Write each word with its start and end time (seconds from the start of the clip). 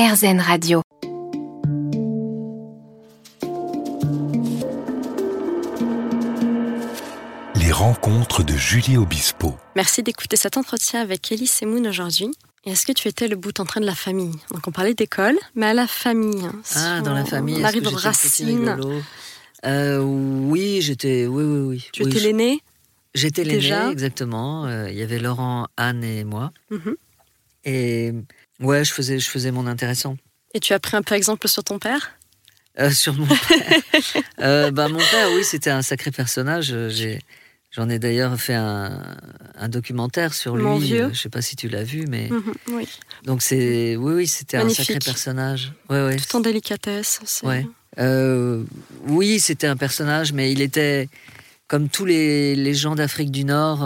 RZN 0.00 0.40
Radio. 0.40 0.80
Les 7.56 7.72
rencontres 7.72 8.42
de 8.42 8.54
Julie 8.54 8.96
Obispo. 8.96 9.54
Merci 9.76 10.02
d'écouter 10.02 10.36
cet 10.36 10.56
entretien 10.56 11.00
avec 11.00 11.30
Elie 11.30 11.46
Semoun 11.46 11.86
aujourd'hui. 11.86 12.30
Et 12.64 12.70
est-ce 12.72 12.86
que 12.86 12.92
tu 12.92 13.08
étais 13.08 13.28
le 13.28 13.36
bout 13.36 13.58
en 13.60 13.64
train 13.64 13.80
de 13.80 13.86
la 13.86 13.94
famille? 13.94 14.34
Donc 14.52 14.66
on 14.66 14.72
parlait 14.72 14.94
d'école, 14.94 15.36
mais 15.54 15.66
à 15.66 15.74
la 15.74 15.86
famille. 15.86 16.44
hein, 16.44 16.54
si 16.64 16.78
Ah, 16.78 17.00
dans 17.00 17.12
la 17.14 17.24
famille. 17.24 17.58
On 17.60 17.64
arrive 17.64 17.86
aux 17.86 17.90
racines. 17.96 18.76
Euh, 19.66 19.98
Oui, 20.00 20.80
j'étais. 20.80 21.26
Oui, 21.26 21.44
oui, 21.44 21.58
oui. 21.68 21.88
Tu 21.92 22.02
Oui, 22.04 22.10
étais 22.10 22.20
l'aîné? 22.20 22.60
J'étais 23.14 23.44
l'aîné, 23.44 23.58
déjà? 23.60 23.90
exactement. 23.90 24.66
Euh, 24.66 24.90
Il 24.90 24.96
y 24.96 25.02
avait 25.02 25.18
Laurent, 25.18 25.66
Anne 25.76 26.04
et 26.04 26.24
moi. 26.24 26.52
Mhm. 26.70 26.96
Et 27.64 28.12
ouais, 28.60 28.84
je 28.84 28.92
faisais, 28.92 29.18
je 29.18 29.28
faisais 29.28 29.50
mon 29.50 29.66
intéressant. 29.66 30.16
Et 30.54 30.60
tu 30.60 30.72
as 30.72 30.78
pris 30.80 30.96
un 30.96 31.02
peu 31.02 31.14
exemple 31.14 31.48
sur 31.48 31.62
ton 31.64 31.78
père? 31.78 32.12
Euh, 32.78 32.90
sur 32.90 33.14
mon 33.14 33.26
père. 33.26 33.80
Euh, 34.40 34.70
bah, 34.70 34.88
mon 34.88 34.98
père, 34.98 35.28
oui, 35.34 35.44
c'était 35.44 35.70
un 35.70 35.82
sacré 35.82 36.10
personnage. 36.10 36.70
Euh, 36.72 36.88
J'ai, 36.88 37.20
j'en 37.70 37.90
ai 37.90 37.98
d'ailleurs 37.98 38.40
fait 38.40 38.54
un, 38.54 39.16
un 39.56 39.68
documentaire 39.68 40.32
sur 40.32 40.56
lui. 40.56 40.64
Mon 40.64 40.78
vieux. 40.78 41.04
Euh, 41.04 41.10
Je 41.12 41.20
sais 41.20 41.28
pas 41.28 41.42
si 41.42 41.56
tu 41.56 41.68
l'as 41.68 41.84
vu, 41.84 42.06
mais 42.08 42.28
Mhm, 42.30 42.54
Oui, 42.68 42.88
donc 43.24 43.42
c'est, 43.42 43.96
oui, 43.96 44.14
oui, 44.14 44.26
c'était 44.26 44.56
un 44.56 44.68
sacré 44.70 44.98
personnage. 44.98 45.72
Ouais, 45.90 46.02
ouais. 46.06 46.16
tout 46.16 46.36
en 46.36 46.40
délicatesse. 46.40 47.20
Ouais. 47.42 47.66
Euh, 47.98 48.64
oui, 49.06 49.40
c'était 49.40 49.66
un 49.66 49.76
personnage, 49.76 50.32
mais 50.32 50.50
il 50.52 50.62
était 50.62 51.08
comme 51.68 51.88
tous 51.88 52.06
les, 52.06 52.56
les 52.56 52.74
gens 52.74 52.94
d'Afrique 52.94 53.30
du 53.30 53.44
Nord. 53.44 53.84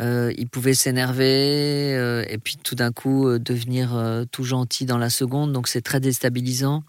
Euh, 0.00 0.24
euh, 0.24 0.32
il 0.36 0.48
pouvait 0.48 0.74
s'énerver 0.74 1.94
euh, 1.96 2.24
et 2.28 2.38
puis 2.38 2.56
tout 2.56 2.74
d'un 2.74 2.92
coup 2.92 3.28
euh, 3.28 3.38
devenir 3.38 3.94
euh, 3.94 4.24
tout 4.30 4.44
gentil 4.44 4.86
dans 4.86 4.98
la 4.98 5.10
seconde. 5.10 5.52
Donc 5.52 5.68
c'est 5.68 5.82
très 5.82 6.00
déstabilisant. 6.00 6.84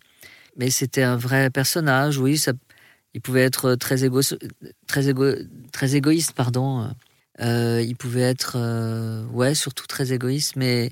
Mais 0.58 0.70
c'était 0.70 1.04
un 1.04 1.18
vrai 1.18 1.50
personnage. 1.50 2.18
Oui, 2.18 2.38
ça, 2.38 2.54
il 3.14 3.22
pouvait 3.22 3.44
être 3.44 3.76
très, 3.76 4.06
égo, 4.06 4.22
très, 4.88 5.10
égo, 5.10 5.34
très 5.74 5.96
égoïste, 5.96 6.32
pardon. 6.34 6.90
Euh, 7.42 7.84
il 7.86 7.96
pouvait 7.98 8.22
être, 8.22 8.56
euh, 8.58 9.26
ouais, 9.28 9.54
surtout 9.54 9.86
très 9.88 10.14
égoïste, 10.14 10.56
mais 10.56 10.92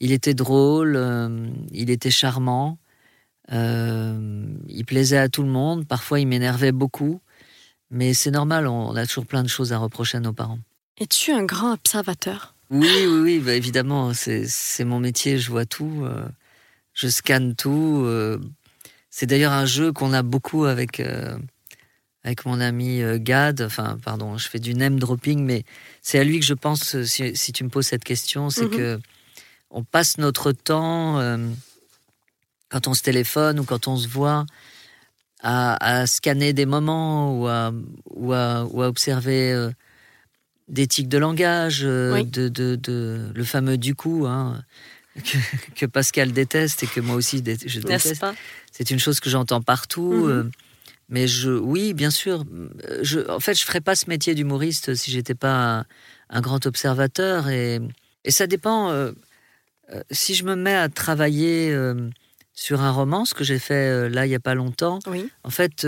il 0.00 0.10
était 0.12 0.34
drôle, 0.34 0.96
euh, 0.96 1.48
il 1.72 1.90
était 1.90 2.10
charmant. 2.10 2.78
Euh, 3.52 4.46
il 4.68 4.84
plaisait 4.84 5.18
à 5.18 5.28
tout 5.28 5.42
le 5.44 5.48
monde. 5.48 5.86
Parfois, 5.86 6.18
il 6.20 6.26
m'énervait 6.26 6.72
beaucoup. 6.72 7.20
Mais 7.90 8.14
c'est 8.14 8.32
normal, 8.32 8.66
on 8.66 8.96
a 8.96 9.06
toujours 9.06 9.26
plein 9.26 9.42
de 9.44 9.48
choses 9.48 9.72
à 9.72 9.78
reprocher 9.78 10.18
à 10.18 10.20
nos 10.20 10.32
parents. 10.32 10.58
Es-tu 11.00 11.32
un 11.32 11.44
grand 11.44 11.72
observateur? 11.74 12.54
Oui, 12.70 12.88
oui, 13.06 13.20
oui, 13.22 13.38
bah, 13.38 13.54
évidemment, 13.54 14.12
c'est 14.14 14.84
mon 14.84 15.00
métier, 15.00 15.38
je 15.38 15.50
vois 15.50 15.64
tout. 15.64 16.02
euh, 16.04 16.28
je 16.94 17.08
scanne 17.08 17.54
tout. 17.54 18.02
euh. 18.04 18.38
c'est 19.10 19.26
d'ailleurs 19.26 19.52
un 19.52 19.66
jeu 19.66 19.92
qu'on 19.92 20.12
a 20.12 20.22
beaucoup 20.22 20.64
avec, 20.64 21.00
euh, 21.00 21.38
avec 22.24 22.44
mon 22.44 22.60
ami 22.60 23.00
Gad. 23.20 23.62
Enfin, 23.62 23.98
pardon, 24.04 24.36
je 24.36 24.48
fais 24.48 24.58
du 24.58 24.74
name 24.74 24.98
dropping, 24.98 25.44
mais 25.44 25.64
c'est 26.02 26.18
à 26.18 26.24
lui 26.24 26.40
que 26.40 26.46
je 26.46 26.54
pense, 26.54 27.00
si, 27.04 27.34
si 27.36 27.52
tu 27.52 27.64
me 27.64 27.68
poses 27.70 27.86
cette 27.86 28.04
question, 28.04 28.50
c'est 28.50 28.64
Mhm. 28.66 28.70
que 28.70 29.00
on 29.70 29.84
passe 29.84 30.18
notre 30.18 30.52
temps, 30.52 31.20
quand 32.70 32.88
on 32.88 32.94
se 32.94 33.02
téléphone 33.02 33.60
ou 33.60 33.64
quand 33.64 33.86
on 33.86 33.96
se 33.96 34.08
voit, 34.08 34.46
à, 35.40 36.00
à 36.00 36.06
scanner 36.06 36.52
des 36.52 36.66
moments 36.66 37.38
ou 37.38 37.46
à, 37.46 37.72
ou 38.10 38.32
à, 38.32 38.64
ou 38.64 38.82
à 38.82 38.88
observer 38.88 39.70
tics 40.86 41.08
de 41.08 41.18
langage, 41.18 41.80
euh, 41.84 42.12
Oui. 42.14 42.26
de, 42.26 42.48
de, 42.48 42.76
de- 42.76 43.30
le 43.34 43.44
fameux 43.44 43.78
du 43.78 43.94
coup, 43.94 44.26
hein, 44.26 44.62
que, 45.16 45.38
que 45.74 45.86
Pascal 45.86 46.32
déteste 46.32 46.82
et 46.82 46.86
que 46.86 47.00
moi 47.00 47.16
aussi 47.16 47.38
je 47.66 47.80
déteste. 47.80 48.24
C'est 48.72 48.90
une 48.90 48.98
chose 48.98 49.20
que 49.20 49.30
j'entends 49.30 49.62
partout. 49.62 50.12
Mhm. 50.26 50.30
euh, 50.30 50.44
mais 51.10 51.26
je, 51.26 51.50
oui, 51.50 51.94
bien 51.94 52.10
sûr. 52.10 52.44
Je, 53.00 53.20
en 53.30 53.40
fait, 53.40 53.54
je 53.58 53.64
ferais 53.64 53.80
pas 53.80 53.94
ce 53.96 54.10
métier 54.10 54.34
d'humoriste 54.34 54.94
si 54.94 55.10
j'étais 55.10 55.34
pas 55.34 55.78
un, 55.78 55.84
un 56.28 56.40
grand 56.42 56.66
observateur. 56.66 57.48
Et, 57.48 57.80
et 58.24 58.30
ça 58.30 58.46
dépend. 58.46 58.90
euh, 58.90 59.12
euh, 59.90 60.02
si 60.10 60.34
je 60.34 60.44
me 60.44 60.54
mets 60.54 60.74
à 60.76 60.90
travailler 60.90 61.72
euh, 61.72 62.10
sur 62.52 62.82
un 62.82 62.90
roman, 62.90 63.24
ce 63.24 63.32
que 63.32 63.42
j'ai 63.42 63.58
fait 63.58 64.10
là 64.10 64.26
il 64.26 64.30
y 64.30 64.34
a 64.34 64.40
pas 64.40 64.54
longtemps, 64.54 64.98
Oui. 65.06 65.30
en 65.44 65.50
fait, 65.50 65.86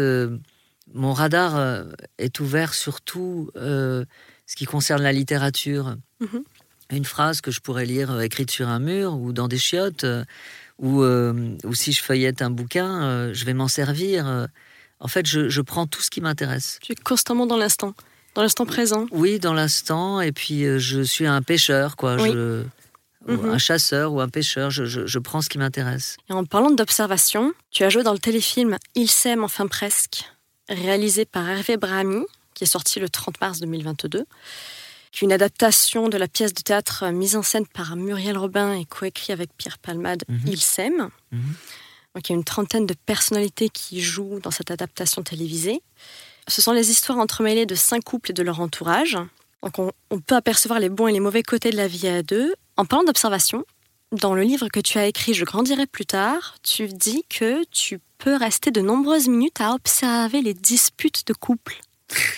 mon 0.95 1.13
radar 1.13 1.85
est 2.17 2.41
ouvert 2.41 2.73
sur 2.73 3.03
tout 3.03 3.51
euh, 3.57 4.07
ce 4.50 4.56
qui 4.56 4.65
concerne 4.65 5.00
la 5.00 5.12
littérature. 5.12 5.97
Mhm. 6.19 6.43
Une 6.91 7.05
phrase 7.05 7.41
que 7.41 7.53
je 7.53 7.61
pourrais 7.61 7.87
lire 7.87 8.11
euh, 8.11 8.21
écrite 8.22 8.50
sur 8.50 8.66
un 8.69 8.81
mur 8.81 9.16
ou 9.16 9.33
dans 9.33 9.47
des 9.47 9.59
chiottes, 9.59 10.03
euh, 10.03 10.25
ou, 10.81 11.05
euh, 11.05 11.56
ou 11.62 11.72
si 11.75 11.93
je 11.93 12.03
feuillette 12.03 12.43
un 12.43 12.50
bouquin, 12.50 13.33
je 13.33 13.44
vais 13.44 13.55
m'en 13.55 13.69
servir. 13.69 14.49
en 14.99 15.09
fait, 15.09 15.25
je, 15.27 15.49
je 15.49 15.60
prends 15.60 15.87
tout 15.87 16.00
ce 16.03 16.10
qui 16.10 16.21
m'intéresse. 16.21 16.81
Tu 16.83 16.93
es 16.93 16.94
constamment 16.97 17.47
dans 17.47 17.59
l'instant, 17.59 17.94
dans 18.34 18.43
l'instant 18.43 18.66
présent. 18.66 19.06
Oui, 19.12 19.39
dans 19.39 19.53
l'instant, 19.53 20.21
et 20.21 20.33
puis 20.33 20.65
je 20.81 21.03
suis 21.03 21.27
un 21.27 21.43
pêcheur, 21.43 21.97
quoi. 21.97 22.16
Oui. 22.16 22.33
Je, 22.33 22.65
ou 23.28 23.33
Mhm. 23.33 23.50
Un 23.50 23.59
chasseur 23.59 24.15
ou 24.15 24.21
un 24.22 24.31
pêcheur, 24.31 24.71
je, 24.71 25.19
prends 25.19 25.43
ce 25.43 25.50
qui 25.50 25.59
m'intéresse. 25.59 26.16
Et 26.31 26.33
en 26.33 26.47
parlant 26.47 26.71
d'observation, 26.71 27.53
tu 27.71 27.84
as 27.84 27.91
joué 27.91 28.03
dans 28.03 28.15
le 28.15 28.19
téléfilm 28.19 28.78
Il 28.94 29.10
s'aime 29.10 29.44
enfin 29.44 29.66
presque, 29.66 30.25
réalisé 30.71 31.27
par 31.27 31.47
Hervé 31.47 31.77
Brahami, 31.77 32.25
qui 32.60 32.65
est 32.65 32.66
sorti 32.66 33.00
le 33.00 33.09
30 33.09 33.41
mars 33.41 33.60
2022, 33.60 34.26
qui 35.12 35.25
est 35.25 35.26
une 35.26 35.32
adaptation 35.32 36.10
de 36.10 36.19
la 36.19 36.28
pièce 36.28 36.53
de 36.53 36.60
théâtre 36.60 37.04
euh, 37.04 37.10
mise 37.10 37.34
en 37.34 37.43
scène 37.43 37.66
par 37.66 37.97
Muriel 37.97 38.37
Robin 38.37 38.75
et 38.75 38.84
coécrit 38.84 39.32
avec 39.32 39.48
Pierre 39.56 39.78
Palmade, 39.78 40.25
Mhm. 40.28 40.41
Il 40.47 40.60
s'aime. 40.60 41.09
Mhm. 41.32 41.54
Donc 42.15 42.28
il 42.28 42.32
y 42.32 42.34
a 42.34 42.37
une 42.37 42.44
trentaine 42.44 42.84
de 42.84 42.93
personnalités 43.06 43.71
qui 43.71 44.03
jouent 44.03 44.41
dans 44.43 44.50
cette 44.50 44.71
adaptation 44.71 45.22
télévisée. 45.22 45.81
Ce 46.48 46.60
sont 46.60 46.72
les 46.72 46.91
histoires 46.91 47.16
entremêlées 47.16 47.65
de 47.65 47.75
cinq 47.75 48.04
couples 48.04 48.32
et 48.32 48.34
de 48.34 48.43
leur 48.43 48.60
entourage. 48.60 49.16
Donc 49.62 49.78
on, 49.78 49.91
on 50.10 50.21
peut 50.21 50.37
apercevoir 50.37 50.81
les 50.81 50.91
bons 50.91 51.09
et 51.09 51.12
les 51.12 51.21
mauvais 51.21 51.42
côtés 51.42 51.71
de 51.71 51.78
la 51.78 51.88
vie 51.88 52.09
à 52.09 52.22
deux. 52.22 52.54
En 52.77 52.84
parlant 52.84 53.04
d'observation, 53.04 53.65
dans 54.12 54.34
le 54.34 54.42
livre 54.42 54.69
que 54.69 54.81
tu 54.81 54.98
as 54.98 55.06
écrit 55.06 55.32
Je 55.32 55.47
grandirai 55.47 55.87
plus 55.87 56.04
tard, 56.04 56.56
tu 56.62 56.88
dis 56.88 57.25
que 57.31 57.65
tu 57.71 58.00
peux 58.19 58.37
rester 58.37 58.71
de 58.71 58.82
nombreuses 58.82 59.28
minutes 59.28 59.62
à 59.62 59.72
observer 59.72 60.42
les 60.42 60.53
disputes 60.53 61.27
de 61.27 61.32
couple. 61.32 61.81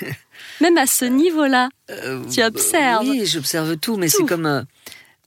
Même 0.60 0.76
à 0.78 0.86
ce 0.86 1.04
niveau-là. 1.04 1.69
Euh, 1.91 2.25
Tu 2.30 2.42
observes. 2.42 3.06
Oui, 3.08 3.26
j'observe 3.26 3.76
tout, 3.76 3.97
mais 3.97 4.08
c'est 4.08 4.25
comme. 4.25 4.47
euh, 4.47 4.62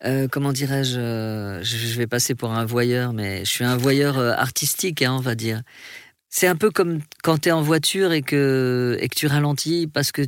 euh, 0.04 0.28
comment 0.30 0.52
dirais-je 0.52 1.62
je, 1.64 1.98
vais 1.98 2.08
passer 2.08 2.36
pour 2.36 2.52
un 2.52 2.66
voyeur, 2.66 3.14
mais 3.14 3.44
je 3.46 3.50
suis 3.50 3.64
un 3.64 3.78
voyeur 3.78 4.18
artistique, 4.18 5.02
hein, 5.02 5.14
on 5.14 5.22
va 5.22 5.36
dire. 5.36 5.62
C'est 6.30 6.48
un 6.48 6.56
peu 6.56 6.70
comme 6.70 7.00
quand 7.24 7.40
tu 7.40 7.50
es 7.50 7.52
en 7.52 7.62
voiture 7.62 8.12
et 8.12 8.22
que, 8.22 8.98
et 9.00 9.08
que 9.08 9.16
tu 9.16 9.28
ralentis 9.28 9.88
parce 9.88 10.12
que, 10.12 10.22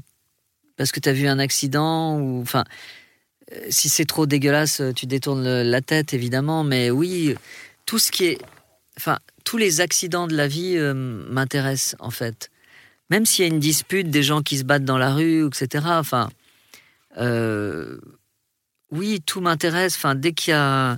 parce 0.77 0.91
que 0.91 0.99
tu 0.99 1.09
as 1.09 1.13
vu 1.13 1.27
un 1.27 1.39
accident 1.39 2.17
ou. 2.19 2.41
Enfin, 2.41 2.63
si 3.69 3.89
c'est 3.89 4.05
trop 4.05 4.25
dégueulasse, 4.25 4.81
tu 4.95 5.05
détournes 5.05 5.61
la 5.61 5.81
tête, 5.81 6.13
évidemment, 6.13 6.63
mais 6.63 6.89
oui, 6.89 7.35
tout 7.85 7.99
ce 7.99 8.11
qui 8.11 8.25
est. 8.25 8.37
Enfin, 8.97 9.19
tous 9.47 9.57
les 9.57 9.79
accidents 9.79 10.27
de 10.27 10.35
la 10.35 10.45
vie 10.45 10.75
euh, 10.75 10.93
m'intéressent, 10.93 11.95
en 11.99 12.09
fait. 12.09 12.51
Même 13.09 13.25
s'il 13.25 13.45
y 13.45 13.47
a 13.49 13.51
une 13.53 13.59
dispute, 13.59 14.09
des 14.09 14.23
gens 14.23 14.41
qui 14.41 14.57
se 14.57 14.63
battent 14.63 14.83
dans 14.85 14.97
la 14.97 15.13
rue, 15.13 15.45
etc. 15.47 15.85
Enfin. 15.89 16.29
Euh, 17.17 17.97
oui, 18.91 19.21
tout 19.25 19.41
m'intéresse. 19.41 19.95
Enfin, 19.95 20.15
dès 20.15 20.33
qu'il 20.33 20.51
y 20.51 20.55
a 20.55 20.97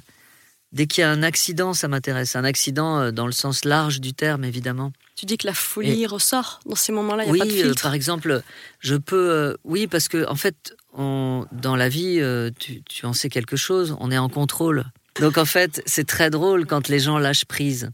dès 0.71 0.85
qu'il 0.85 1.01
y 1.01 1.03
a 1.05 1.09
un 1.09 1.23
accident, 1.23 1.73
ça 1.73 1.87
m'intéresse. 1.87 2.35
Un 2.35 2.43
accident 2.43 2.99
euh, 2.99 3.11
dans 3.11 3.25
le 3.25 3.31
sens 3.31 3.65
large 3.65 4.01
du 4.01 4.13
terme, 4.13 4.43
évidemment. 4.43 4.91
Tu 5.15 5.25
dis 5.25 5.37
que 5.37 5.47
la 5.47 5.53
folie 5.53 6.05
ressort 6.05 6.59
dans 6.65 6.75
ces 6.75 6.91
moments-là, 6.91 7.23
a 7.23 7.27
oui, 7.27 7.39
pas 7.39 7.45
de 7.45 7.69
euh, 7.69 7.73
par 7.81 7.93
exemple, 7.93 8.41
je 8.79 8.95
peux. 8.95 9.29
euh, 9.31 9.57
oui, 9.63 9.87
parce 9.87 10.07
que 10.07 10.27
en 10.27 10.35
fait, 10.35 10.75
on- 10.93 11.45
dans 11.51 11.75
la 11.75 11.89
vie, 11.89 12.21
tu, 12.59 12.81
tu 12.83 13.05
en 13.05 13.13
sais 13.13 13.29
quelque 13.29 13.55
chose. 13.57 13.95
On 13.99 14.11
est 14.11 14.17
en 14.17 14.29
contrôle. 14.29 14.85
Donc 15.19 15.37
en 15.37 15.45
fait, 15.45 15.81
c'est 15.85 16.07
très 16.07 16.29
drôle 16.29 16.65
quand 16.65 16.87
les 16.87 16.99
gens 16.99 17.17
lâchent 17.17 17.45
prise. 17.45 17.89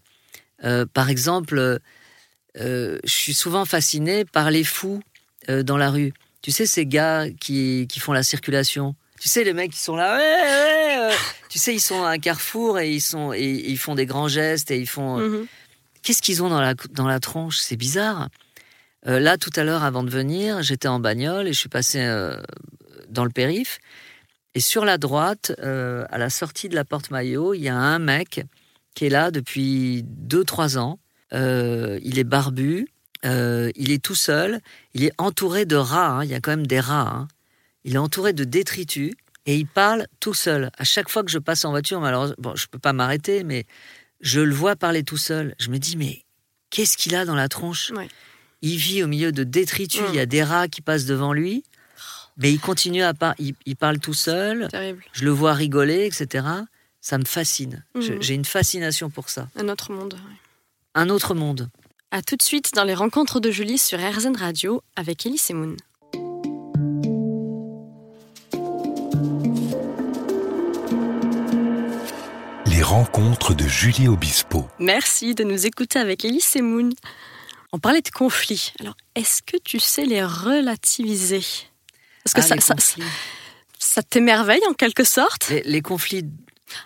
Euh, 0.63 0.85
par 0.85 1.09
exemple, 1.09 1.79
je 2.57 2.99
suis 3.05 3.33
souvent 3.33 3.65
fasciné 3.65 4.25
par 4.25 4.51
les 4.51 4.63
fous 4.63 5.01
euh, 5.49 5.63
dans 5.63 5.77
la 5.77 5.89
rue. 5.89 6.13
Tu 6.41 6.51
sais, 6.51 6.65
ces 6.65 6.85
gars 6.85 7.25
qui, 7.39 7.87
qui 7.89 7.99
font 7.99 8.13
la 8.13 8.23
circulation. 8.23 8.95
Tu 9.19 9.29
sais, 9.29 9.43
les 9.43 9.53
mecs 9.53 9.71
qui 9.71 9.79
sont 9.79 9.95
là, 9.95 10.15
ouais, 10.15 10.21
ouais, 10.21 10.97
euh, 10.99 11.15
tu 11.49 11.59
sais, 11.59 11.73
ils 11.73 11.79
sont 11.79 12.03
à 12.03 12.09
un 12.09 12.19
carrefour 12.19 12.79
et 12.79 12.91
ils, 12.91 13.01
sont, 13.01 13.33
et 13.33 13.63
ils 13.67 13.77
font 13.77 13.95
des 13.95 14.05
grands 14.05 14.27
gestes 14.27 14.71
et 14.71 14.77
ils 14.77 14.87
font. 14.87 15.17
Mhm. 15.17 15.47
Qu'est-ce 16.03 16.21
qu'ils 16.21 16.43
ont 16.43 16.49
dans 16.49 16.61
la, 16.61 16.75
dans 16.91 17.07
la 17.07 17.19
tronche? 17.19 17.57
C'est 17.57 17.77
bizarre. 17.77 18.29
Euh, 19.07 19.19
là, 19.19 19.37
tout 19.37 19.51
à 19.55 19.63
l'heure, 19.63 19.83
avant 19.83 20.03
de 20.03 20.09
venir, 20.09 20.61
j'étais 20.61 20.87
en 20.87 20.99
bagnole 20.99 21.47
et 21.47 21.53
je 21.53 21.59
suis 21.59 21.69
passé 21.69 22.01
euh, 22.01 22.39
dans 23.09 23.23
le 23.23 23.29
périph. 23.29 23.79
Et 24.55 24.59
sur 24.59 24.85
la 24.85 24.97
droite, 24.97 25.53
euh, 25.59 26.05
à 26.09 26.17
la 26.17 26.29
sortie 26.29 26.69
de 26.69 26.75
la 26.75 26.85
porte 26.85 27.11
Maillot, 27.11 27.53
il 27.53 27.61
y 27.61 27.69
a 27.69 27.75
un 27.75 27.99
mec 27.99 28.41
qui 28.93 29.05
est 29.05 29.09
là 29.09 29.31
depuis 29.31 30.05
2-3 30.27 30.77
ans. 30.77 30.99
Euh, 31.33 31.99
il 32.03 32.19
est 32.19 32.23
barbu, 32.23 32.87
euh, 33.25 33.71
il 33.75 33.91
est 33.91 34.01
tout 34.03 34.15
seul, 34.15 34.59
il 34.93 35.03
est 35.03 35.11
entouré 35.17 35.65
de 35.65 35.75
rats. 35.75 36.17
hein. 36.19 36.23
Il 36.23 36.29
y 36.29 36.35
a 36.35 36.39
quand 36.39 36.51
même 36.51 36.67
des 36.67 36.79
rats. 36.79 37.09
hein. 37.09 37.27
Il 37.83 37.95
est 37.95 37.99
entouré 37.99 38.33
de 38.33 38.43
détritus 38.43 39.13
et 39.45 39.55
il 39.57 39.67
parle 39.67 40.07
tout 40.19 40.33
seul. 40.33 40.71
À 40.77 40.83
chaque 40.83 41.09
fois 41.09 41.23
que 41.23 41.31
je 41.31 41.39
passe 41.39 41.65
en 41.65 41.71
voiture, 41.71 41.99
malheureusement, 41.99 42.35
bon, 42.39 42.55
je 42.55 42.67
peux 42.67 42.79
pas 42.79 42.93
m'arrêter, 42.93 43.43
mais 43.43 43.65
je 44.21 44.39
le 44.41 44.53
vois 44.53 44.75
parler 44.75 45.03
tout 45.03 45.17
seul. 45.17 45.55
Je 45.59 45.69
me 45.69 45.77
dis, 45.77 45.97
mais 45.97 46.23
qu'est-ce 46.69 46.97
qu'il 46.97 47.15
a 47.15 47.25
dans 47.25 47.35
la 47.35 47.47
tronche? 47.49 47.91
Ouais. 47.95 48.07
Il 48.61 48.77
vit 48.77 49.03
au 49.03 49.07
milieu 49.07 49.31
de 49.31 49.43
détritus, 49.43 50.01
il 50.09 50.15
y 50.15 50.19
a 50.19 50.25
des 50.25 50.43
rats 50.43 50.67
qui 50.67 50.81
passent 50.81 51.05
devant 51.05 51.33
lui, 51.33 51.63
mais 52.37 52.51
il 52.51 52.59
continue 52.59 53.03
à 53.03 53.13
parler, 53.13 53.35
il, 53.39 53.53
il 53.65 53.75
parle 53.75 53.99
tout 53.99 54.13
seul, 54.15 54.67
Terrible. 54.69 55.03
je 55.13 55.23
le 55.23 55.29
vois 55.31 55.53
rigoler, 55.53 56.05
etc. 56.05 56.45
Ça 57.01 57.17
me 57.19 57.25
fascine. 57.25 57.83
Mhm. 57.93 58.17
J'ai 58.21 58.33
une 58.33 58.45
fascination 58.45 59.09
pour 59.11 59.29
ça. 59.29 59.47
Un 59.55 59.69
autre 59.69 59.91
monde. 59.91 60.13
ouais. 60.15 60.35
Un 60.95 61.09
autre 61.09 61.33
monde. 61.33 61.69
À 62.11 62.21
tout 62.21 62.35
de 62.37 62.41
suite 62.41 62.73
dans 62.73 62.83
les 62.85 62.93
rencontres 62.93 63.39
de 63.39 63.51
Julie 63.51 63.77
sur 63.77 63.99
RZN 63.99 64.37
Radio 64.37 64.81
avec 64.95 65.25
Ellie 65.25 65.37
Semoun. 65.37 65.75
Les 72.65 72.81
rencontres 72.81 73.53
de 73.53 73.67
Julie 73.67 74.07
Obispo. 74.07 74.67
Merci 74.79 75.35
de 75.35 75.43
nous 75.43 75.65
écouter 75.65 75.99
avec 75.99 76.25
Ellie 76.25 76.41
Semoun. 76.41 76.93
On 77.71 77.79
parlait 77.79 78.01
de 78.01 78.09
conflits. 78.09 78.73
Alors, 78.79 78.95
est-ce 79.15 79.41
que 79.41 79.57
tu 79.57 79.79
sais 79.79 80.05
les 80.05 80.23
relativiser? 80.23 81.43
Parce 82.23 82.33
que 82.33 82.53
Ah, 82.53 82.61
ça, 82.61 82.75
ça, 83.77 84.03
t'émerveille 84.03 84.61
en 84.69 84.73
quelque 84.73 85.03
sorte? 85.03 85.49
Les, 85.49 85.61
les 85.63 85.81
conflits 85.81 86.23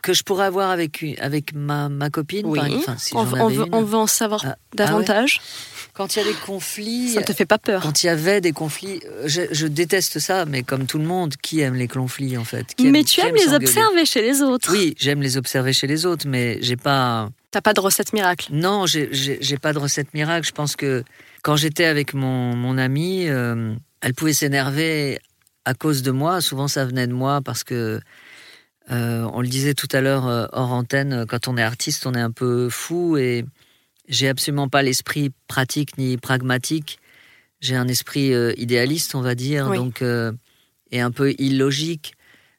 que 0.01 0.13
je 0.13 0.23
pourrais 0.23 0.45
avoir 0.45 0.69
avec, 0.71 1.05
avec 1.19 1.53
ma, 1.53 1.87
ma 1.89 2.09
copine, 2.09 2.45
Oui. 2.45 2.57
par 2.59 2.65
exemple, 2.67 2.83
enfin, 2.89 2.97
si 2.97 3.15
on, 3.15 3.23
veut, 3.23 3.65
une. 3.65 3.73
on 3.73 3.81
veut 3.83 3.97
en 3.97 4.07
savoir 4.07 4.43
Ah, 4.45 4.55
davantage. 4.75 5.41
Quand 5.93 6.15
il 6.15 6.19
y 6.19 6.21
a 6.21 6.25
des 6.25 6.37
conflits, 6.45 7.09
Ça 7.13 7.21
te 7.23 7.33
fait 7.33 7.45
pas 7.45 7.57
peur 7.57 7.81
quand 7.81 8.03
il 8.03 8.07
y 8.07 8.09
avait 8.09 8.39
des 8.41 8.51
conflits, 8.53 9.01
euh, 9.05 9.23
je, 9.25 9.41
je 9.51 9.67
déteste 9.67 10.19
ça, 10.19 10.45
mais 10.45 10.63
comme 10.63 10.85
tout 10.85 10.97
le 10.97 11.03
monde, 11.05 11.35
qui 11.41 11.59
aime 11.61 11.75
les 11.75 11.87
conflits 11.87 12.37
en 12.37 12.43
fait 12.45 12.67
Qui 12.75 12.85
aime- 12.87 12.91
Mais 12.93 13.03
tu 13.03 13.19
aimes 13.21 13.29
aime 13.29 13.35
les 13.35 13.53
observer 13.53 14.05
chez 14.05 14.21
les 14.21 14.41
autres. 14.41 14.71
Oui, 14.71 14.95
j'aime 14.97 15.21
les 15.21 15.35
observer 15.37 15.73
chez 15.73 15.87
les 15.87 16.05
autres, 16.05 16.25
mais 16.27 16.57
j'ai 16.61 16.77
pas. 16.77 17.29
T'as 17.51 17.61
pas 17.61 17.73
de 17.73 17.79
recette 17.79 18.13
miracle. 18.13 18.47
Non, 18.51 18.85
j'ai 18.85 19.57
pas 19.61 19.73
de 19.73 19.79
recette 19.79 20.13
miracle. 20.13 20.45
Je 20.47 20.51
pense 20.53 20.75
que 20.75 21.03
quand 21.41 21.55
j'étais 21.55 21.85
avec 21.85 22.13
mon, 22.13 22.55
mon 22.55 22.77
amie, 22.77 23.27
euh, 23.27 23.73
elle 24.01 24.13
pouvait 24.13 24.33
s'énerver 24.33 25.19
à 25.65 25.73
cause 25.73 26.01
de 26.03 26.11
moi. 26.11 26.39
Souvent, 26.41 26.67
ça 26.67 26.85
venait 26.85 27.07
de 27.07 27.13
moi 27.13 27.41
parce 27.43 27.63
que, 27.63 27.99
euh, 28.91 29.29
on 29.33 29.41
le 29.41 29.47
disait 29.47 29.73
tout 29.73 29.87
à 29.91 30.01
l'heure 30.01 30.27
euh, 30.27 30.47
hors 30.51 30.71
antenne, 30.71 31.25
quand 31.27 31.47
on 31.47 31.57
est 31.57 31.61
artiste, 31.63 32.05
on 32.05 32.13
est 32.13 32.21
un 32.21 32.31
peu 32.31 32.69
fou 32.69 33.17
et 33.17 33.45
j'ai 34.07 34.27
absolument 34.27 34.67
pas 34.69 34.81
l'esprit 34.81 35.31
pratique 35.47 35.97
ni 35.97 36.17
pragmatique. 36.17 36.99
J'ai 37.61 37.75
un 37.75 37.87
esprit 37.87 38.33
euh, 38.33 38.53
idéaliste, 38.57 39.15
on 39.15 39.21
va 39.21 39.35
dire, 39.35 39.67
Oui. 39.69 39.77
donc 39.77 40.01
euh, 40.01 40.31
et 40.91 41.01
un 41.01 41.11
peu 41.11 41.33
illogique. 41.37 42.13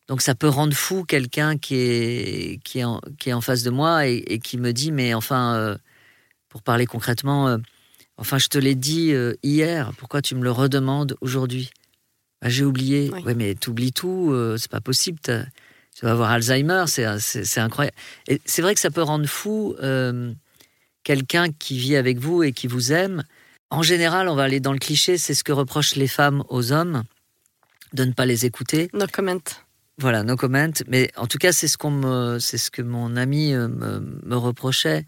Donc 0.09 0.23
ça 0.23 0.35
peut 0.35 0.49
rendre 0.49 0.75
fou 0.75 1.05
quelqu'un 1.05 1.57
qui 1.57 1.75
est, 1.77 2.61
qui, 2.65 2.81
est 2.81 2.85
en, 2.85 3.01
qui 3.19 3.31
est 3.31 3.33
en 3.33 3.41
face 3.41 3.63
de 3.63 3.71
moi 3.71 4.07
et, 4.07 4.17
et 4.27 4.39
qui 4.39 4.59
me 4.59 4.73
dit, 4.73 4.93
mais 4.93 5.15
enfin, 5.15 5.55
euh, 5.55 5.77
pour 6.49 6.63
parler 6.63 6.87
concrètement, 6.87 7.49
euh, 7.49 7.59
enfin 8.17 8.39
je 8.39 8.49
te 8.49 8.59
l'ai 8.59 8.75
dit 8.75 9.13
euh, 9.13 9.35
hier, 9.43 9.93
pourquoi 9.99 10.21
tu 10.21 10.35
me 10.35 10.43
le 10.43 10.51
redemandes 10.51 11.17
aujourd'hui? 11.21 11.71
Bah, 12.43 12.49
J'ai 12.49 12.65
oublié. 12.65 13.11
Oui. 13.13 13.23
Ouais, 13.23 13.35
mais 13.35 13.55
t'oublies 13.55 13.93
tout, 13.93 14.31
euh, 14.33 14.57
c'est 14.57 14.71
pas 14.71 14.81
possible. 14.81 15.19
Tu 15.97 16.05
vas 16.05 16.13
avoir 16.13 16.31
Alzheimer, 16.31 16.85
c'est 16.87 17.59
incroyable. 17.59 17.97
Et 18.29 18.41
c'est 18.45 18.63
vrai 18.63 18.75
que 18.75 18.81
ça 18.81 18.91
peut 18.91 19.03
rendre 19.03 19.27
fou 19.27 19.75
euh, 19.83 20.33
quelqu'un 21.05 21.53
qui 21.53 21.79
vit 21.79 21.97
avec 21.97 22.19
vous 22.19 22.43
et 22.43 22.53
qui 22.53 22.67
vous 22.67 22.93
aime. 22.93 23.23
En 23.71 23.83
général, 23.83 24.29
on 24.29 24.35
va 24.35 24.45
aller 24.45 24.61
dans 24.61 24.73
le 24.73 24.79
cliché, 24.79 25.19
c'est 25.19 25.35
ce 25.35 25.45
que 25.45 25.53
reprochent 25.53 25.97
les 25.97 26.09
femmes 26.09 26.43
aux 26.49 26.73
hommes, 26.73 27.05
de 27.93 28.05
ne 28.05 28.13
pas 28.13 28.27
les 28.27 28.47
écouter. 28.47 28.89
No 28.93 29.07
comment. 29.13 29.41
Voilà, 29.99 30.23
no 30.23 30.37
comment. 30.37 30.73
Mais 30.89 31.11
en 31.17 31.27
tout 31.27 31.39
cas, 31.39 31.53
c'est 31.53 31.69
ce 31.69 31.77
qu'on 31.77 31.91
me, 31.91 32.39
c'est 32.39 32.59
ce 32.59 32.71
que 32.71 32.83
mon 32.83 33.17
ami 33.17 33.53
euh, 33.53 33.69
me, 33.69 34.01
me 34.01 34.37
reprochait. 34.37 35.07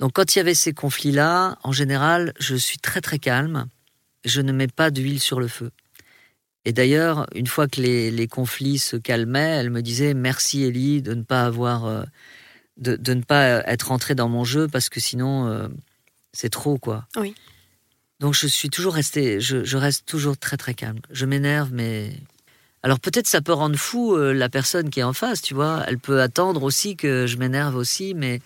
Donc, 0.00 0.14
quand 0.14 0.34
il 0.34 0.38
y 0.38 0.40
avait 0.40 0.54
ces 0.54 0.72
conflits-là, 0.72 1.58
en 1.62 1.72
général, 1.72 2.32
je 2.40 2.56
suis 2.56 2.78
très 2.78 3.00
très 3.00 3.18
calme. 3.18 3.66
Je 4.24 4.40
ne 4.40 4.52
mets 4.52 4.68
pas 4.68 4.90
d'huile 4.90 5.20
sur 5.20 5.38
le 5.38 5.48
feu. 5.48 5.70
Et 6.64 6.72
d'ailleurs, 6.72 7.26
une 7.34 7.46
fois 7.46 7.66
que 7.66 7.80
les, 7.80 8.10
les 8.10 8.28
conflits 8.28 8.78
se 8.78 8.96
calmaient, 8.96 9.56
elle 9.58 9.70
me 9.70 9.82
disait 9.82 10.14
merci 10.14 10.62
Ellie 10.62 11.02
de 11.02 11.14
ne 11.14 11.22
pas 11.22 11.42
avoir, 11.42 11.86
euh, 11.86 12.04
de, 12.76 12.94
de 12.96 13.14
ne 13.14 13.22
pas 13.22 13.62
être 13.66 13.90
entrée 13.90 14.14
dans 14.14 14.28
mon 14.28 14.44
jeu 14.44 14.68
parce 14.68 14.88
que 14.88 15.00
sinon 15.00 15.48
euh, 15.48 15.68
c'est 16.32 16.50
trop 16.50 16.78
quoi. 16.78 17.06
Oui. 17.16 17.34
Donc 18.20 18.34
je 18.34 18.46
suis 18.46 18.70
toujours 18.70 18.94
resté, 18.94 19.40
je, 19.40 19.64
je 19.64 19.76
reste 19.76 20.06
toujours 20.06 20.36
très 20.36 20.56
très 20.56 20.74
calme. 20.74 21.00
Je 21.10 21.26
m'énerve, 21.26 21.70
mais 21.72 22.12
alors 22.84 23.00
peut-être 23.00 23.26
ça 23.26 23.40
peut 23.40 23.52
rendre 23.52 23.76
fou 23.76 24.14
euh, 24.14 24.32
la 24.32 24.48
personne 24.48 24.90
qui 24.90 25.00
est 25.00 25.04
en 25.04 25.12
face, 25.12 25.42
tu 25.42 25.54
vois. 25.54 25.82
Elle 25.88 25.98
peut 25.98 26.20
attendre 26.20 26.62
aussi 26.62 26.96
que 26.96 27.26
je 27.26 27.36
m'énerve 27.38 27.74
aussi, 27.74 28.14
mais 28.14 28.40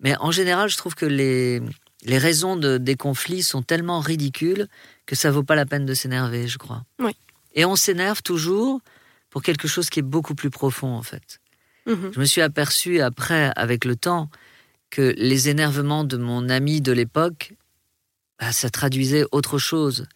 mais 0.00 0.16
en 0.20 0.30
général, 0.30 0.70
je 0.70 0.78
trouve 0.78 0.94
que 0.94 1.04
les 1.04 1.60
les 2.04 2.16
raisons 2.16 2.56
de, 2.56 2.78
des 2.78 2.96
conflits 2.96 3.42
sont 3.42 3.60
tellement 3.60 4.00
ridicules 4.00 4.68
que 5.04 5.14
ça 5.14 5.30
vaut 5.30 5.42
pas 5.42 5.54
la 5.54 5.66
peine 5.66 5.84
de 5.84 5.92
s'énerver, 5.92 6.48
je 6.48 6.56
crois. 6.56 6.84
Oui. 6.98 7.14
Et 7.54 7.64
on 7.64 7.76
s'énerve 7.76 8.22
toujours 8.22 8.80
pour 9.30 9.42
quelque 9.42 9.68
chose 9.68 9.90
qui 9.90 10.00
est 10.00 10.02
beaucoup 10.04 10.34
plus 10.34 10.50
profond, 10.50 10.88
en 10.94 11.02
fait. 11.02 11.40
Mhm. 11.86 12.12
Je 12.14 12.20
me 12.20 12.24
suis 12.24 12.40
aperçu 12.40 13.00
après, 13.00 13.52
avec 13.56 13.84
le 13.84 13.96
temps, 13.96 14.30
que 14.90 15.14
les 15.16 15.48
énervements 15.48 16.04
de 16.04 16.16
mon 16.16 16.48
ami 16.48 16.80
de 16.80 16.92
l'époque, 16.92 17.52
bah, 18.40 18.52
ça 18.52 18.70
traduisait 18.70 19.24
autre 19.32 19.58
chose. 19.58 20.06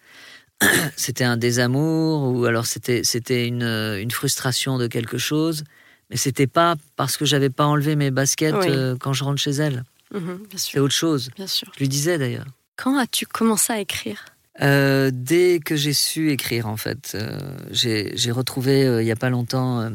c'était 0.96 1.24
un 1.24 1.36
désamour, 1.36 2.32
ou 2.34 2.44
alors 2.44 2.66
c'était 2.66 3.02
c'était 3.04 3.46
une, 3.46 3.62
une 3.62 4.10
frustration 4.10 4.78
de 4.78 4.86
quelque 4.86 5.18
chose, 5.18 5.64
mais 6.10 6.16
c'était 6.16 6.46
pas 6.46 6.76
parce 6.96 7.16
que 7.16 7.24
j'avais 7.24 7.50
pas 7.50 7.66
enlevé 7.66 7.96
mes 7.96 8.10
baskets 8.10 8.54
Oui. 8.60 8.66
euh, 8.68 8.96
quand 8.98 9.12
je 9.12 9.24
rentre 9.24 9.40
chez 9.40 9.50
elle. 9.52 9.84
Mhm, 10.12 10.46
C'est 10.56 10.78
autre 10.78 10.94
chose. 10.94 11.30
Bien 11.34 11.46
sûr. 11.48 11.68
Je 11.74 11.80
lui 11.80 11.88
disais 11.88 12.18
d'ailleurs. 12.18 12.46
Quand 12.76 12.96
as-tu 12.98 13.26
commencé 13.26 13.72
à 13.72 13.80
écrire? 13.80 14.24
Euh, 14.62 15.10
dès 15.12 15.58
que 15.58 15.74
j'ai 15.76 15.92
su 15.92 16.30
écrire, 16.30 16.66
en 16.68 16.76
fait, 16.76 17.12
euh, 17.16 17.38
j'ai 17.70 18.30
retrouvé 18.30 18.84
euh, 18.86 19.02
il 19.02 19.06
y 19.06 19.10
a 19.10 19.16
pas 19.16 19.30
longtemps, 19.30 19.90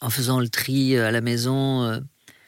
en 0.00 0.10
faisant 0.10 0.38
le 0.40 0.48
tri 0.48 0.96
à 0.96 1.10
la 1.10 1.20
maison, 1.20 1.82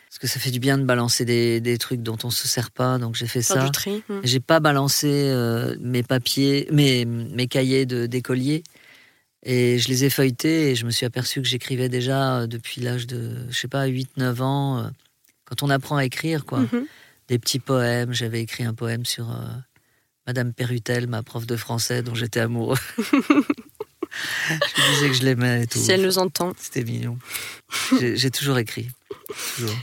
parce 0.08 0.18
que 0.20 0.28
ça 0.28 0.38
fait 0.38 0.52
du 0.52 0.60
bien 0.60 0.78
de 0.78 0.84
balancer 0.84 1.24
des, 1.24 1.60
des 1.60 1.78
trucs 1.78 2.02
dont 2.02 2.18
on 2.22 2.30
se 2.30 2.46
sert 2.46 2.70
pas, 2.70 2.98
donc 2.98 3.16
j'ai 3.16 3.26
fait 3.26 3.42
Faire 3.42 3.56
ça. 3.58 3.64
du 3.64 3.70
tri 3.72 4.02
Mhm. 4.08 4.20
J'ai 4.22 4.40
pas 4.40 4.60
balancé 4.60 5.32
mes 5.80 6.02
papiers, 6.04 6.68
mes, 6.70 7.04
mes 7.04 7.48
cahiers 7.48 7.86
d'écolier, 7.86 8.62
et 9.42 9.78
je 9.78 9.88
les 9.88 10.04
ai 10.04 10.10
feuilletés 10.10 10.70
et 10.70 10.74
je 10.76 10.84
me 10.86 10.90
suis 10.92 11.06
aperçu 11.06 11.40
que 11.42 11.48
j'écrivais 11.48 11.88
déjà 11.88 12.46
depuis 12.46 12.80
l'âge 12.82 13.06
de, 13.08 13.32
je 13.50 13.58
sais 13.58 13.68
pas, 13.68 13.86
8-9 13.88 14.42
ans. 14.42 14.90
quand 15.44 15.64
on 15.64 15.70
apprend 15.70 15.96
à 15.96 16.04
écrire, 16.04 16.44
quoi 16.44 16.60
Mhm. 16.60 16.86
des 17.26 17.38
petits 17.40 17.58
poèmes. 17.58 18.12
J'avais 18.12 18.40
écrit 18.42 18.62
un 18.62 18.74
poème 18.74 19.04
sur 19.04 19.28
Madame 20.30 20.52
Pérutel, 20.52 21.08
ma 21.08 21.24
prof 21.24 21.44
de 21.44 21.56
français 21.56 22.04
dont 22.04 22.14
j'étais 22.14 22.38
amoureux. 22.38 22.76
je 22.98 24.92
disais 24.92 25.08
que 25.08 25.14
je 25.14 25.24
l'aimais 25.24 25.64
et 25.64 25.66
tout. 25.66 25.80
Si 25.80 25.90
elle 25.90 26.02
nous 26.02 26.18
entend. 26.18 26.52
C'était 26.56 26.84
mignon. 26.84 27.18
J'ai 28.00 28.30
toujours 28.30 28.58
écrit. 28.58 28.88
Toujours. 29.56 29.74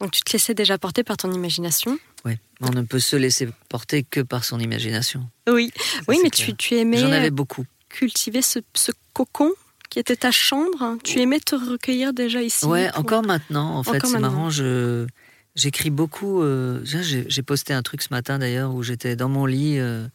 Donc 0.00 0.10
tu 0.10 0.22
te 0.22 0.32
laissais 0.32 0.52
déjà 0.52 0.78
porter 0.78 1.04
par 1.04 1.16
ton 1.16 1.30
imagination? 1.30 1.96
Oui. 2.24 2.32
On 2.60 2.70
ne 2.70 2.82
peut 2.82 2.98
se 2.98 3.14
laisser 3.14 3.48
porter 3.68 4.02
que 4.02 4.18
par 4.18 4.44
son 4.44 4.58
imagination. 4.58 5.28
Oui. 5.48 5.70
Ça, 5.76 6.02
oui, 6.08 6.18
mais 6.24 6.30
clair. 6.30 6.48
tu, 6.48 6.56
tu 6.56 6.74
aimais 6.74 6.98
J'en 6.98 7.12
avais 7.12 7.30
beaucoup. 7.30 7.64
cultiver 7.88 8.42
ce, 8.42 8.58
ce 8.74 8.90
cocon 9.12 9.52
qui 9.90 10.00
était 10.00 10.16
ta 10.16 10.32
chambre? 10.32 10.98
Tu 11.04 11.20
aimais 11.20 11.38
te 11.38 11.54
recueillir 11.54 12.12
déjà 12.12 12.42
ici? 12.42 12.64
Ouais, 12.64 12.90
pour- 12.90 12.98
encore 12.98 13.22
maintenant, 13.22 13.76
en 13.76 13.84
fait, 13.84 14.04
c'est 14.04 14.18
marrant. 14.18 14.50
Je 14.50 15.06
j'écris 15.54 15.90
beaucoup. 15.90 16.42
euh, 16.42 16.80
j'ai 16.84 17.42
posté 17.42 17.72
un 17.72 17.82
truc 17.82 18.02
ce 18.02 18.08
matin 18.10 18.38
d'ailleurs 18.38 18.74
où 18.74 18.82
j'étais 18.82 19.16
dans 19.16 19.28
mon 19.28 19.46
lit 19.46 19.78
euh, 19.78 20.06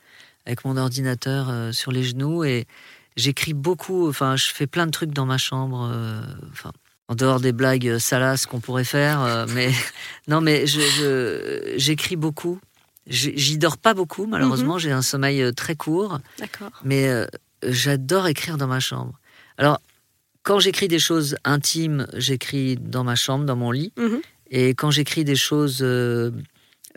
avec 0.45 0.65
mon 0.65 0.77
ordinateur 0.77 1.49
euh, 1.49 1.71
sur 1.71 1.91
les 1.91 2.03
genoux 2.03 2.43
et 2.43 2.65
j'écris 3.15 3.53
beaucoup. 3.53 4.07
Enfin, 4.09 4.35
je 4.35 4.47
fais 4.47 4.67
plein 4.67 4.85
de 4.85 4.91
trucs 4.91 5.11
dans 5.11 5.25
ma 5.25 5.37
chambre. 5.37 5.91
Enfin, 6.51 6.71
en 7.07 7.15
dehors 7.15 7.39
des 7.39 7.51
blagues 7.53 7.97
salaces 7.97 8.45
qu'on 8.45 8.59
pourrait 8.59 8.83
faire, 8.83 9.45
mais 9.55 9.71
non, 10.27 10.41
mais 10.41 10.67
je 10.67 10.79
je- 10.81 11.73
j'écris 11.77 12.15
beaucoup. 12.15 12.59
J'y 13.07 13.57
dors 13.57 13.77
pas 13.79 13.95
beaucoup, 13.95 14.27
malheureusement. 14.27 14.75
Mhm. 14.75 14.79
J'ai 14.79 14.91
un 14.91 15.01
sommeil 15.01 15.51
très 15.55 15.75
court. 15.75 16.19
D'accord. 16.37 16.69
Mais 16.83 17.09
j'adore 17.63 18.27
écrire 18.27 18.57
dans 18.57 18.67
ma 18.67 18.79
chambre. 18.79 19.13
Alors, 19.57 19.81
quand 20.43 20.59
j'écris 20.59 20.87
des 20.87 20.99
choses 20.99 21.35
intimes, 21.43 22.05
j'écris 22.13 22.75
dans 22.77 23.03
ma 23.03 23.15
chambre, 23.15 23.45
dans 23.45 23.55
mon 23.55 23.71
lit. 23.71 23.91
Mhm. 23.97 24.21
Et 24.51 24.69
quand 24.69 24.91
j'écris 24.91 25.23
des 25.23 25.35
choses 25.35 25.79
euh, 25.81 26.31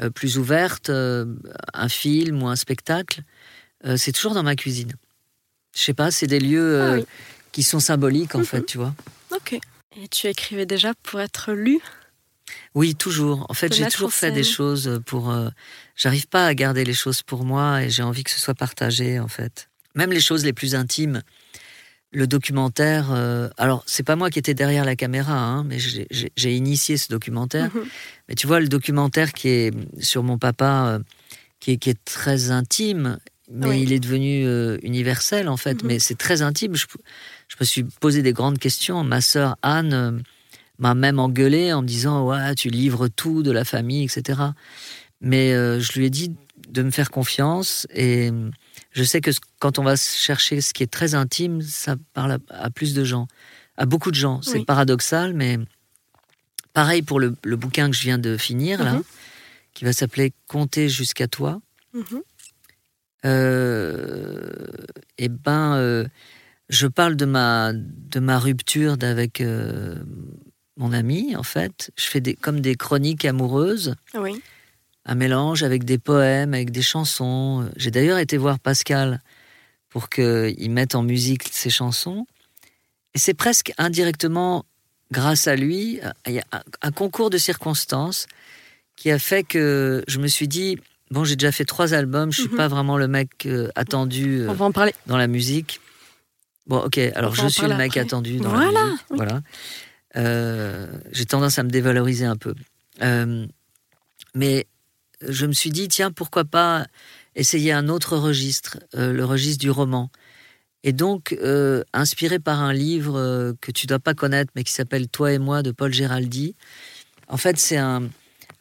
euh, 0.01 0.11
plus 0.11 0.39
ouvertes, 0.39 0.91
euh, 0.91 1.27
un 1.75 1.89
film 1.89 2.43
ou 2.43 2.49
un 2.49 2.57
spectacle, 2.57 3.23
c'est 3.97 4.13
toujours 4.13 4.33
dans 4.35 4.45
ma 4.45 4.55
cuisine. 4.55 4.93
Je 5.75 5.81
sais 5.81 5.95
pas, 5.95 6.13
c'est 6.13 6.29
des 6.29 6.39
lieux 6.39 6.81
Ah 6.81 6.95
oui. 6.95 7.05
qui 7.51 7.65
sont 7.65 7.81
symboliques 7.81 8.37
en 8.37 8.45
fait, 8.45 8.65
tu 8.65 8.79
vois. 8.79 8.95
Ok. 9.35 9.59
Et 10.01 10.09
tu 10.09 10.29
écrivais 10.29 10.67
déjà 10.67 10.95
pour 11.03 11.21
être 11.21 11.53
lu? 11.53 11.81
Oui, 12.75 12.95
toujours. 12.95 13.45
En 13.49 13.55
fait, 13.55 13.75
j'ai 13.75 13.87
toujours 13.89 14.13
fait 14.13 14.31
des 14.31 14.45
choses 14.45 15.01
pour. 15.05 15.31
euh, 15.31 15.49
J'arrive 15.97 16.29
pas 16.29 16.47
à 16.47 16.55
garder 16.55 16.85
les 16.85 16.95
choses 16.95 17.23
pour 17.23 17.45
moi 17.45 17.83
et 17.83 17.91
j'ai 17.91 18.03
envie 18.05 18.23
que 18.25 18.31
ce 18.31 18.41
soit 18.41 18.55
partagé, 18.55 19.19
en 19.19 19.29
fait. 19.29 19.69
Même 19.95 20.13
les 20.13 20.21
choses 20.21 20.45
les 20.45 20.53
plus 20.53 20.75
intimes. 20.75 21.23
Le 22.13 22.27
documentaire. 22.27 23.11
euh, 23.13 23.49
alors, 23.57 23.83
c'est 23.87 24.03
pas 24.03 24.17
moi 24.17 24.31
qui 24.31 24.39
étais 24.39 24.55
derrière 24.55 24.85
la 24.85 24.97
caméra, 24.97 25.35
hein, 25.39 25.65
mais 25.65 25.79
j'ai- 25.79 26.55
initié 26.57 26.97
ce 26.99 27.09
documentaire. 27.09 27.75
Mhm. 27.75 27.85
Mais 28.29 28.35
tu 28.35 28.47
vois, 28.47 28.61
le 28.61 28.69
documentaire 28.69 29.33
qui 29.33 29.49
est 29.49 29.73
sur 29.99 30.23
mon 30.23 30.39
papa, 30.39 30.87
euh, 30.89 30.99
qui, 31.61 31.73
est, 31.73 31.77
qui 31.79 31.91
est 31.91 32.05
très 32.05 32.51
intime, 32.51 33.19
mais 33.51 33.67
Oui. 33.69 33.83
il 33.83 33.93
est 33.93 34.01
devenu 34.01 34.47
euh, 34.47 34.79
universel 34.83 35.49
en 35.49 35.57
fait. 35.57 35.83
Mhm. 35.83 35.87
Mais 35.89 35.99
c'est 35.99 36.17
très 36.19 36.43
intime. 36.43 36.75
Je, 36.75 36.87
je 37.49 37.57
me 37.61 37.65
suis 37.65 37.85
posé 37.85 38.23
des 38.23 38.33
grandes 38.33 38.59
questions. 38.59 39.03
Ma 39.05 39.21
sœur 39.21 39.57
Anne 39.63 40.23
m'a 40.79 40.95
même 40.95 41.19
engueulé 41.19 41.73
en 41.73 41.83
me 41.83 41.87
disant 41.87 42.27
Ouais, 42.29 42.55
tu 42.55 42.69
livres 42.69 43.09
tout 43.09 43.43
de 43.43 43.51
la 43.51 43.65
famille, 43.65 44.05
etc. 44.05 44.41
Mais 45.21 45.51
je 45.81 45.93
lui 45.99 46.07
ai 46.07 46.11
dit 46.11 46.35
de 46.69 46.83
me 46.83 46.91
faire 46.91 47.11
confiance 47.11 47.87
et 47.95 48.31
je 48.93 49.05
sais 49.05 49.21
que 49.21 49.31
quand 49.59 49.79
on 49.79 49.83
va 49.83 49.97
chercher 49.97 50.61
ce 50.61 50.73
qui 50.75 50.83
est 50.83 50.91
très 50.93 51.15
intime, 51.15 51.61
ça 51.63 51.97
parle 52.15 52.33
à, 52.33 52.39
à 52.51 52.71
plus 52.71 52.95
de 52.95 53.05
gens, 53.05 53.27
à 53.77 53.87
beaucoup 53.87 54.11
de 54.11 54.17
gens. 54.17 54.43
C'est 54.43 54.59
Oui. 54.59 54.65
paradoxal, 54.65 55.33
mais 55.35 55.59
pareil 56.73 57.03
pour 57.03 57.19
le, 57.21 57.35
le 57.45 57.57
bouquin 57.57 57.91
que 57.91 57.97
je 57.97 58.03
viens 58.03 58.19
de 58.19 58.37
finir, 58.37 58.83
là, 58.85 58.95
Mhm. 58.95 59.03
qui 59.75 59.85
va 59.85 59.93
s'appeler 59.93 60.33
Compter 60.47 60.89
jusqu'à 60.89 61.27
toi. 61.29 61.61
Euh, 63.25 64.51
ben, 65.45 65.77
euh, 65.77 66.07
je 66.69 66.87
parle 66.87 67.17
de 67.17 67.25
ma, 67.25 67.73
de 67.73 68.21
ma 68.21 68.39
rupture 68.39 68.97
d'avec 68.97 69.41
euh, 69.41 69.97
mon 70.77 70.93
ami, 70.93 71.37
en 71.37 71.43
fait. 71.43 71.91
Je 71.97 72.05
fais 72.05 72.21
des, 72.21 72.35
comme 72.35 72.61
des 72.61 72.75
chroniques 72.75 73.25
amoureuses 73.25 73.95
Oui. 74.15 74.43
Un 75.05 75.15
mélange 75.15 75.63
avec 75.63 75.85
des 75.85 75.99
poèmes, 75.99 76.55
avec 76.55 76.71
des 76.71 76.83
chansons. 76.83 77.69
J'ai 77.77 77.91
d'ailleurs 77.91 78.19
été 78.19 78.37
voir 78.37 78.59
Pascal 78.59 79.21
pour 79.89 80.09
qu'il 80.09 80.71
mette 80.71 80.95
en 80.95 81.03
musique 81.03 81.49
ses 81.51 81.71
chansons. 81.71 82.27
Et 83.15 83.19
c'est 83.19 83.35
presque 83.35 83.73
indirectement 83.79 84.65
grâce 85.11 85.47
à 85.49 85.57
lui, 85.57 86.01
un- 86.83 86.91
concours 86.93 87.29
de 87.31 87.37
circonstances 87.39 88.27
qui 88.97 89.11
a 89.11 89.19
fait 89.19 89.43
que 89.43 90.03
je 90.09 90.19
me 90.19 90.27
suis 90.29 90.49
dit, 90.49 90.79
bon, 91.11 91.25
j'ai 91.25 91.37
déjà 91.37 91.53
fait 91.53 91.65
trois 91.67 91.93
albums, 91.95 92.33
je 92.33 92.41
suis 92.43 92.51
Mhm. 92.51 92.57
pas 92.57 92.69
vraiment 92.69 92.97
le 92.97 93.09
mec 93.09 93.45
euh, 93.47 93.69
attendu 93.75 94.41
euh, 94.41 94.49
On 94.49 94.55
va 94.55 94.65
en 94.67 94.73
parler. 94.73 94.95
dans 95.07 95.17
la 95.19 95.27
musique. 95.27 95.81
Bon, 96.67 96.79
ok, 96.79 96.97
alors 97.15 97.35
je 97.35 97.49
suis 97.49 97.67
le 97.67 97.75
mec 97.77 97.91
après. 97.91 98.01
attendu 98.01 98.39
dans 98.39 98.51
Voilà, 98.51 98.71
la 98.71 98.85
musique. 98.85 99.01
oui. 99.11 99.17
Voilà. 99.17 99.41
Euh, 100.17 100.87
J'ai 101.11 101.27
tendance 101.27 101.59
à 101.59 101.65
me 101.65 101.71
dévaloriser 101.71 102.25
un 102.25 102.37
peu. 102.37 102.55
Mais 104.35 104.67
je 105.29 105.47
me 105.47 105.53
suis 105.53 105.71
dit, 105.71 105.89
tiens, 105.89 106.11
pourquoi 106.11 106.45
pas 106.45 106.87
essayer 107.35 107.73
un 107.73 107.89
autre 107.89 108.17
registre, 108.17 108.79
euh, 108.95 109.13
le 109.13 109.25
registre 109.25 109.61
du 109.61 109.71
roman. 109.71 110.11
Et 110.85 110.93
donc, 110.93 111.33
euh, 111.41 111.85
inspiré 111.93 112.39
par 112.39 112.61
un 112.61 112.73
livre 112.73 113.19
euh, 113.19 113.53
que 113.61 113.71
tu 113.71 113.87
dois 113.87 113.99
pas 114.01 114.15
connaître, 114.15 114.53
mais 114.57 114.65
qui 114.65 114.73
s'appelle 114.73 115.09
Toi 115.09 115.33
et 115.33 115.39
moi 115.39 115.63
de 115.63 115.71
Paul 115.71 115.93
Géraldi. 115.93 116.55
En 117.29 117.37
fait, 117.37 117.59
c'est 117.59 117.77
un, 117.79 118.03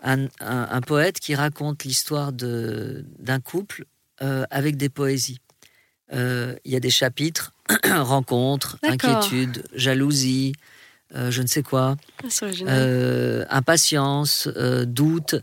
un, 0.03 0.25
un- 0.39 0.67
un 0.71 0.81
poète 0.81 1.19
qui 1.19 1.35
raconte 1.35 1.83
l'histoire 1.83 2.31
d'un 2.31 3.39
couple 3.43 3.85
avec 4.51 4.77
des 4.77 4.89
poésies. 4.89 5.39
Il 6.13 6.59
y 6.65 6.75
a 6.75 6.79
des 6.79 6.89
chapitres, 6.91 7.53
rencontres, 7.89 8.77
D'accord. 8.83 8.93
inquiétudes, 8.93 9.63
jalousie, 9.73 10.53
je 11.13 11.41
ne 11.41 11.47
sais 11.47 11.63
quoi, 11.63 11.95
Ah, 12.67 13.45
impatience, 13.49 14.47
doute. 14.85 15.35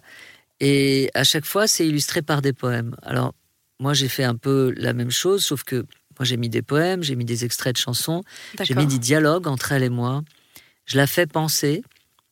Et 0.60 1.10
à 1.14 1.24
chaque 1.24 1.44
fois, 1.44 1.66
c'est 1.66 1.86
illustré 1.86 2.22
par 2.22 2.42
des 2.42 2.52
poèmes. 2.52 2.96
Alors, 3.02 3.34
moi, 3.80 3.94
j'ai 3.94 4.08
fait 4.08 4.24
un 4.24 4.34
peu 4.34 4.74
la 4.76 4.92
même 4.92 5.10
chose, 5.10 5.44
sauf 5.44 5.62
que 5.62 5.86
moi, 6.18 6.24
j'ai 6.24 6.36
mis 6.36 6.48
des 6.48 6.62
poèmes, 6.62 7.02
j'ai 7.02 7.14
mis 7.14 7.24
des 7.24 7.44
extraits 7.44 7.76
de 7.76 7.80
chansons, 7.80 8.24
j'ai 8.60 8.74
mis 8.74 8.86
des 8.86 8.98
dialogues 8.98 9.46
entre 9.46 9.72
elle 9.72 9.84
et 9.84 9.88
moi. 9.88 10.24
Je 10.84 10.96
la 10.96 11.06
fais 11.06 11.26
penser. 11.26 11.82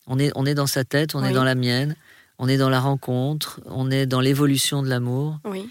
On 0.08 0.18
est, 0.18 0.32
on 0.34 0.46
est 0.46 0.54
dans 0.54 0.66
sa 0.66 0.84
tête, 0.84 1.14
on 1.14 1.24
est 1.24 1.32
dans 1.32 1.44
la 1.44 1.54
mienne, 1.54 1.96
on 2.38 2.48
est 2.48 2.56
dans 2.56 2.68
la 2.68 2.80
rencontre, 2.80 3.60
on 3.66 3.90
est 3.90 4.06
dans 4.06 4.20
l'évolution 4.20 4.82
de 4.82 4.88
l'amour. 4.88 5.38
Oui. 5.44 5.68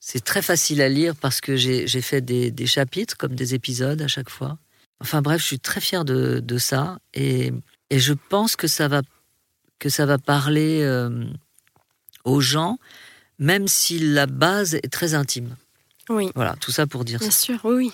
C'est 0.00 0.22
très 0.22 0.42
facile 0.42 0.82
à 0.82 0.88
lire 0.88 1.14
parce 1.16 1.40
que 1.40 1.56
j'ai 1.56 1.86
j'ai 1.86 2.02
fait 2.02 2.20
des, 2.20 2.50
des 2.50 2.66
chapitres 2.66 3.16
comme 3.16 3.34
des 3.34 3.54
épisodes 3.54 4.02
à 4.02 4.08
chaque 4.08 4.28
fois. 4.28 4.58
Enfin 5.00 5.22
bref, 5.22 5.40
je 5.40 5.46
suis 5.46 5.58
très 5.58 5.80
fier 5.80 6.04
de, 6.04 6.40
de 6.40 6.58
ça 6.58 6.98
et, 7.14 7.52
et 7.90 7.98
je 7.98 8.12
pense 8.12 8.54
que 8.54 8.66
ça 8.66 8.86
va, 8.86 9.02
que 9.78 9.88
ça 9.88 10.04
va 10.04 10.18
parler 10.18 10.80
euh, 10.82 11.24
aux 12.24 12.40
gens, 12.40 12.78
même 13.38 13.68
si 13.68 13.98
la 13.98 14.26
base 14.26 14.74
est 14.74 14.90
très 14.92 15.14
intime. 15.14 15.56
Oui. 16.08 16.30
Voilà, 16.34 16.54
tout 16.60 16.70
ça 16.72 16.86
pour 16.86 17.04
dire 17.04 17.18
Bien 17.18 17.30
ça. 17.30 17.38
sûr, 17.38 17.60
oui, 17.64 17.90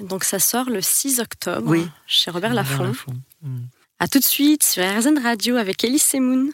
oui. 0.00 0.04
Donc 0.06 0.24
ça 0.24 0.38
sort 0.38 0.68
le 0.68 0.80
6 0.82 1.20
octobre 1.20 1.66
Oui. 1.70 1.88
chez 2.06 2.30
Robert 2.30 2.50
Robert 2.50 2.64
Laffont. 2.64 2.84
Laffont. 2.84 3.14
Mm. 3.42 3.58
À 3.98 4.08
tout 4.08 4.18
de 4.18 4.24
suite 4.24 4.62
sur 4.62 4.82
RZN 4.84 5.18
Radio 5.22 5.56
avec 5.56 5.82
Elise 5.84 6.02
Semoun. 6.02 6.50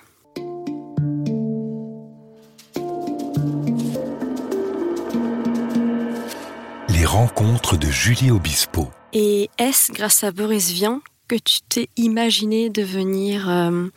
Les 6.89 7.05
rencontres 7.07 7.77
de 7.77 7.87
Julie 7.89 8.31
Obispo. 8.31 8.91
Et 9.13 9.51
est-ce 9.59 9.93
grâce 9.93 10.25
à 10.25 10.33
Boris 10.33 10.71
Vian 10.71 11.01
que 11.29 11.37
tu 11.37 11.61
t'es 11.69 11.89
imaginé 11.97 12.69
devenir 12.71 13.49
euh, 13.49 13.89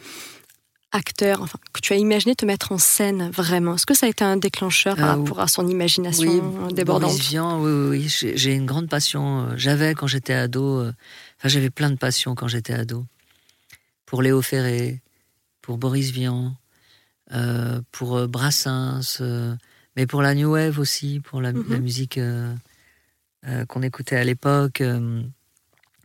acteur, 0.95 1.41
enfin 1.41 1.59
que 1.73 1.79
tu 1.81 1.93
as 1.93 1.97
imaginé 1.97 2.35
te 2.35 2.45
mettre 2.45 2.71
en 2.71 2.77
scène 2.77 3.29
vraiment? 3.31 3.75
Est-ce 3.75 3.85
que 3.85 3.93
ça 3.93 4.05
a 4.05 4.09
été 4.09 4.23
un 4.23 4.37
déclencheur 4.37 4.95
par 4.95 5.05
Euh, 5.05 5.15
rapport 5.21 5.39
à 5.39 5.47
son 5.47 5.67
imagination 5.67 6.53
Oui, 6.67 6.73
débordante? 6.73 7.11
Boris 7.11 7.29
Vian, 7.29 7.61
oui, 7.61 7.71
oui, 7.71 7.89
oui, 8.23 8.33
j'ai 8.35 8.53
une 8.53 8.65
grande 8.65 8.89
passion. 8.89 9.47
euh, 9.49 9.53
J'avais 9.57 9.93
quand 9.93 10.07
j'étais 10.07 10.33
ado, 10.33 10.79
euh, 10.79 10.93
enfin 11.37 11.49
j'avais 11.49 11.69
plein 11.69 11.91
de 11.91 11.97
passions 11.97 12.33
quand 12.35 12.47
j'étais 12.47 12.73
ado. 12.73 13.05
Pour 14.05 14.21
Léo 14.21 14.41
Ferré, 14.41 15.01
pour 15.61 15.77
Boris 15.77 16.11
Vian, 16.11 16.55
euh, 17.33 17.81
pour 17.91 18.27
Brassens, 18.27 19.17
euh, 19.21 19.55
mais 19.95 20.05
pour 20.07 20.21
la 20.21 20.35
New 20.35 20.51
Wave 20.51 20.79
aussi, 20.79 21.19
pour 21.19 21.41
la, 21.41 21.51
Mhm. 21.53 21.65
la 21.69 21.79
musique 21.79 22.19
qu'on 23.67 23.81
écoutait 23.83 24.15
à 24.17 24.23
l'époque, 24.23 24.81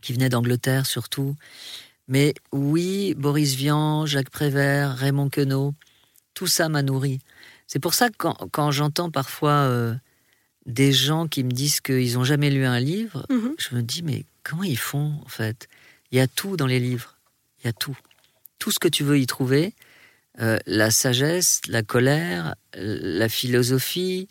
qui 0.01 0.13
venait 0.13 0.29
d'Angleterre 0.29 0.85
surtout. 0.85 1.35
Mais 2.11 2.33
oui, 2.51 3.13
Boris 3.15 3.55
Vian, 3.55 4.05
Jacques 4.05 4.29
Prévert, 4.29 4.95
Raymond 4.97 5.29
Queneau, 5.29 5.73
tout 6.33 6.45
ça 6.47 6.67
m'a 6.67 6.81
nourri. 6.83 7.19
C'est 7.67 7.79
pour 7.79 7.93
ça 7.93 8.09
que 8.09 8.15
quand, 8.17 8.35
quand 8.51 8.69
j'entends 8.71 9.09
parfois 9.09 9.51
euh, 9.69 9.95
des 10.65 10.91
gens 10.91 11.27
qui 11.27 11.43
me 11.45 11.51
disent 11.51 11.79
qu'ils 11.79 12.13
n'ont 12.15 12.25
jamais 12.25 12.49
lu 12.49 12.65
un 12.65 12.79
livre, 12.81 13.25
Mhm. 13.29 13.55
je 13.57 13.75
me 13.75 13.81
dis, 13.81 14.03
mais 14.03 14.25
comment 14.43 14.63
ils 14.63 14.77
font 14.77 15.13
en 15.25 15.29
fait? 15.29 15.67
Il 16.11 16.17
y 16.17 16.21
a 16.21 16.27
tout 16.27 16.57
dans 16.57 16.67
les 16.67 16.79
livres. 16.81 17.15
Il 17.63 17.67
y 17.67 17.69
a 17.69 17.73
tout. 17.73 17.97
Tout 18.59 18.71
ce 18.71 18.79
que 18.79 18.89
tu 18.89 19.03
veux 19.05 19.17
y 19.17 19.25
trouver. 19.25 19.73
Euh, 20.41 20.59
la 20.65 20.91
sagesse, 20.91 21.61
la 21.67 21.81
colère, 21.83 22.55
euh, 22.75 22.99
la 23.01 23.29
philosophie, 23.29 24.27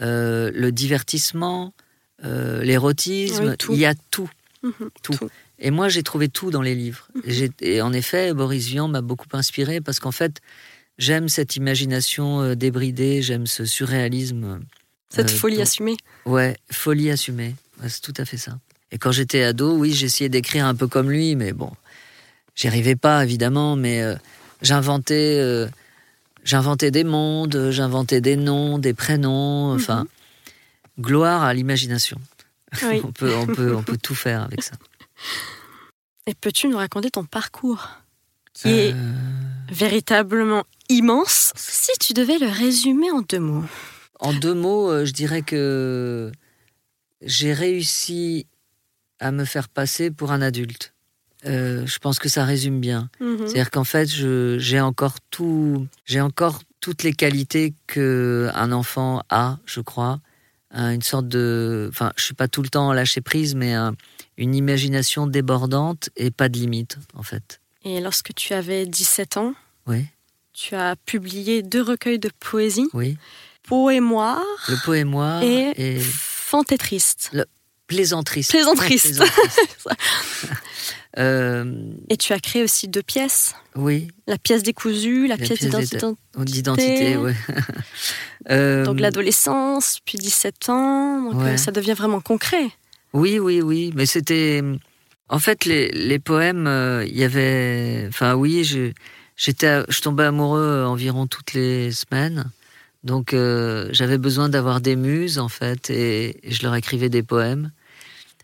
euh, 0.00 0.50
le 0.54 0.72
divertissement, 0.72 1.74
l'érotisme. 2.22 3.50
Oui, 3.50 3.56
tout. 3.58 3.72
Il 3.74 3.78
y 3.80 3.86
a 3.86 3.94
tout. 4.10 4.30
Mhm. 4.62 4.72
Tout. 5.02 5.18
Et 5.58 5.70
moi, 5.70 5.88
j'ai 5.88 6.02
trouvé 6.02 6.28
tout 6.28 6.50
dans 6.50 6.62
les 6.62 6.74
livres. 6.74 7.08
Mhm. 7.14 7.48
Et 7.60 7.82
en 7.82 7.92
effet, 7.92 8.32
Boris 8.32 8.66
Vian 8.66 8.88
m'a 8.88 9.00
beaucoup 9.00 9.26
inspiré 9.32 9.80
parce 9.80 9.98
qu'en 10.00 10.12
fait, 10.12 10.40
j'aime 10.98 11.28
cette 11.28 11.56
imagination 11.56 12.40
euh, 12.42 12.54
débridée, 12.54 13.22
j'aime 13.22 13.46
ce 13.46 13.64
surréalisme. 13.64 14.60
Cette 15.10 15.30
euh, 15.30 15.36
folie 15.36 15.56
dont- 15.56 15.62
assumée. 15.62 15.96
Ouais, 16.26 16.56
folie 16.70 17.10
assumée. 17.10 17.56
Ouais, 17.82 17.88
c'est 17.88 18.00
tout 18.02 18.14
à 18.16 18.24
fait 18.24 18.36
ça. 18.36 18.58
Et 18.92 18.98
quand 18.98 19.12
j'étais 19.12 19.42
ado, 19.42 19.76
oui, 19.76 19.92
j'essayais 19.92 20.28
d'écrire 20.30 20.64
un 20.66 20.74
peu 20.74 20.86
comme 20.86 21.10
lui, 21.10 21.34
mais 21.34 21.52
bon, 21.52 21.70
j'y 22.54 22.68
arrivais 22.68 22.96
pas 22.96 23.22
évidemment, 23.24 23.76
mais 23.76 24.00
euh, 24.02 24.14
j'inventais, 24.62 25.38
euh, 25.40 25.66
j'inventais 26.44 26.90
des 26.90 27.04
mondes, 27.04 27.68
j'inventais 27.70 28.20
des 28.20 28.36
noms, 28.36 28.78
des 28.78 28.94
prénoms, 28.94 29.74
enfin, 29.74 30.06
gloire 31.00 31.42
à 31.42 31.52
l'imagination. 31.52 32.18
Oui. 32.84 33.00
on 33.04 33.12
peut, 33.12 33.34
on 33.34 33.46
peut, 33.46 33.74
on 33.76 33.82
peut 33.82 33.98
tout 33.98 34.14
faire 34.14 34.42
avec 34.42 34.62
ça. 34.62 34.76
Et 36.26 36.34
peux-tu 36.34 36.68
nous 36.68 36.76
raconter 36.76 37.10
ton 37.10 37.24
parcours 37.24 37.88
qui 38.52 38.68
est 38.68 38.92
Euh, 38.92 39.12
véritablement 39.70 40.64
immense 40.88 41.52
si 41.56 41.92
tu 41.98 42.12
devais 42.12 42.38
le 42.38 42.48
résumer 42.48 43.10
en 43.10 43.20
deux 43.22 43.38
mots 43.40 43.64
En 44.20 44.32
deux 44.32 44.54
mots, 44.54 44.90
euh, 44.90 45.04
je 45.04 45.12
dirais 45.12 45.42
que 45.42 46.32
j'ai 47.22 47.52
réussi 47.52 48.46
à 49.20 49.30
me 49.32 49.44
faire 49.44 49.68
passer 49.68 50.10
pour 50.10 50.32
un 50.32 50.42
adulte. 50.42 50.92
Euh, 51.46 51.86
je 51.86 51.98
pense 51.98 52.18
que 52.18 52.28
ça 52.28 52.44
résume 52.44 52.80
bien. 52.80 53.10
Mhm. 53.20 53.38
C'est-à-dire 53.38 53.70
qu'en 53.70 53.84
fait, 53.84 54.06
j'ai 54.06 54.80
encore 54.80 55.20
tout, 55.30 55.86
j'ai 56.04 56.20
encore 56.20 56.60
toutes 56.80 57.02
les 57.04 57.12
qualités 57.12 57.74
que 57.86 58.50
un 58.54 58.72
enfant 58.72 59.22
a, 59.30 59.58
je 59.64 59.80
crois. 59.80 60.20
Un- 60.70 60.92
Une 60.92 61.02
sorte 61.02 61.28
de, 61.28 61.88
enfin, 61.90 62.12
je 62.16 62.24
suis 62.24 62.34
pas 62.34 62.48
tout 62.48 62.62
le 62.62 62.68
temps 62.68 62.92
lâché 62.92 63.20
prise, 63.20 63.54
mais 63.54 63.72
un- 63.74 63.94
une 64.36 64.54
imagination 64.54 65.26
débordante 65.26 66.10
et 66.16 66.30
pas 66.30 66.48
de 66.48 66.58
limite, 66.58 66.98
en 67.14 67.22
fait. 67.22 67.60
Et 67.84 68.00
lorsque 68.00 68.34
tu 68.34 68.52
avais 68.54 68.84
17 68.86 69.36
ans, 69.38 69.54
Oui, 69.86 70.04
tu 70.52 70.74
as 70.74 70.94
publié 70.96 71.62
deux 71.62 71.82
recueils 71.82 72.18
de 72.18 72.30
poésie, 72.40 72.88
oui. 72.92 73.16
Poémoire 73.62 74.42
Le 74.68 74.76
poémoire 74.84 75.42
et 75.42 75.72
et 75.76 76.00
Fantétriste. 76.00 77.30
plaisantriste. 77.86 78.50
Plaisantriste. 78.50 79.20
Ouais, 79.20 79.26
plaisantriste. 79.26 79.88
Euh, 81.16 81.64
Et 82.10 82.16
tu 82.18 82.32
as 82.34 82.38
créé 82.38 82.62
aussi 82.62 82.86
deux 82.86 83.02
pièces. 83.02 83.54
oui, 83.74 84.08
La 84.26 84.36
pièce 84.36 84.62
décousue, 84.62 85.22
la, 85.26 85.36
La 85.36 85.36
pièce 85.38 85.58
pièce 85.58 85.70
d'identité. 85.70 86.06
d'identité, 86.36 87.16
ouais. 87.16 87.34
Euh, 88.50 88.84
Donc 88.84 89.00
l'adolescence, 89.00 89.98
puis 90.04 90.16
17 90.18 90.68
ans. 90.68 91.22
Donc 91.32 91.40
Ouais. 91.42 91.50
euh, 91.50 91.56
ça 91.56 91.70
devient 91.70 91.94
vraiment 91.94 92.20
concret. 92.20 92.70
Oui, 93.12 93.38
oui, 93.38 93.60
oui. 93.62 93.92
Mais 93.94 94.06
c'était. 94.06 94.62
En 95.30 95.38
fait, 95.38 95.64
les, 95.66 95.90
les 95.90 96.18
poèmes, 96.18 96.66
euh, 96.66 97.04
il 97.06 97.16
y 97.16 97.24
avait. 97.24 98.06
Enfin, 98.08 98.34
oui, 98.34 98.64
je, 98.64 98.92
j'étais, 99.36 99.82
je 99.88 100.00
tombais 100.00 100.24
amoureux 100.24 100.84
environ 100.86 101.26
toutes 101.26 101.52
les 101.52 101.90
semaines. 101.92 102.50
Donc, 103.04 103.34
j'avais 103.92 104.18
besoin 104.18 104.48
d'avoir 104.48 104.80
des 104.80 104.96
muses, 104.96 105.38
en 105.38 105.48
fait, 105.48 105.88
et, 105.90 106.40
je 106.50 106.62
leur 106.64 106.74
écrivais 106.74 107.08
des 107.08 107.22
poèmes. 107.22 107.70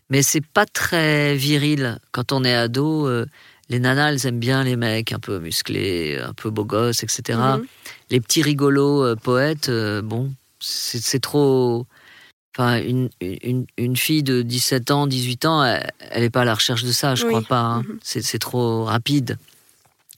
Mais 0.09 0.21
c'est 0.21 0.45
pas 0.45 0.65
très 0.65 1.35
viril. 1.35 1.99
Quand 2.11 2.31
on 2.31 2.43
est 2.43 2.53
ado, 2.53 3.07
euh, 3.07 3.25
les 3.69 3.79
nanas, 3.79 4.11
elles 4.11 4.25
aiment 4.27 4.39
bien 4.39 4.63
les 4.63 4.75
mecs 4.75 5.11
un 5.11 5.19
peu 5.19 5.39
musclés, 5.39 6.19
un 6.19 6.33
peu 6.33 6.49
beaux 6.51 6.65
gosses, 6.65 7.01
etc. 7.03 7.39
Mhm. 7.57 7.65
Les 8.11 8.21
petits 8.21 8.41
rigolos 8.43 9.03
euh, 9.03 9.15
poètes, 9.15 9.69
euh, 9.69 10.01
bon, 10.03 10.31
c'est 10.59 11.19
trop. 11.21 11.85
Enfin, 12.57 12.77
une, 12.81 13.09
une, 13.19 13.65
une 13.77 13.97
fille 13.97 14.23
de 14.23 14.41
17 14.41 14.91
ans, 14.91 15.07
18 15.07 15.45
ans, 15.45 15.63
elle 15.63 16.21
n'est 16.21 16.29
pas 16.29 16.41
à 16.41 16.45
la 16.45 16.53
recherche 16.55 16.83
de 16.83 16.91
ça, 16.93 17.13
je 17.15 17.23
Oui. 17.25 17.29
crois 17.29 17.41
pas. 17.41 17.61
hein. 17.61 17.83
Mhm. 17.87 17.99
C'est 18.03 18.21
c'est 18.21 18.39
trop 18.39 18.85
rapide. 18.85 19.37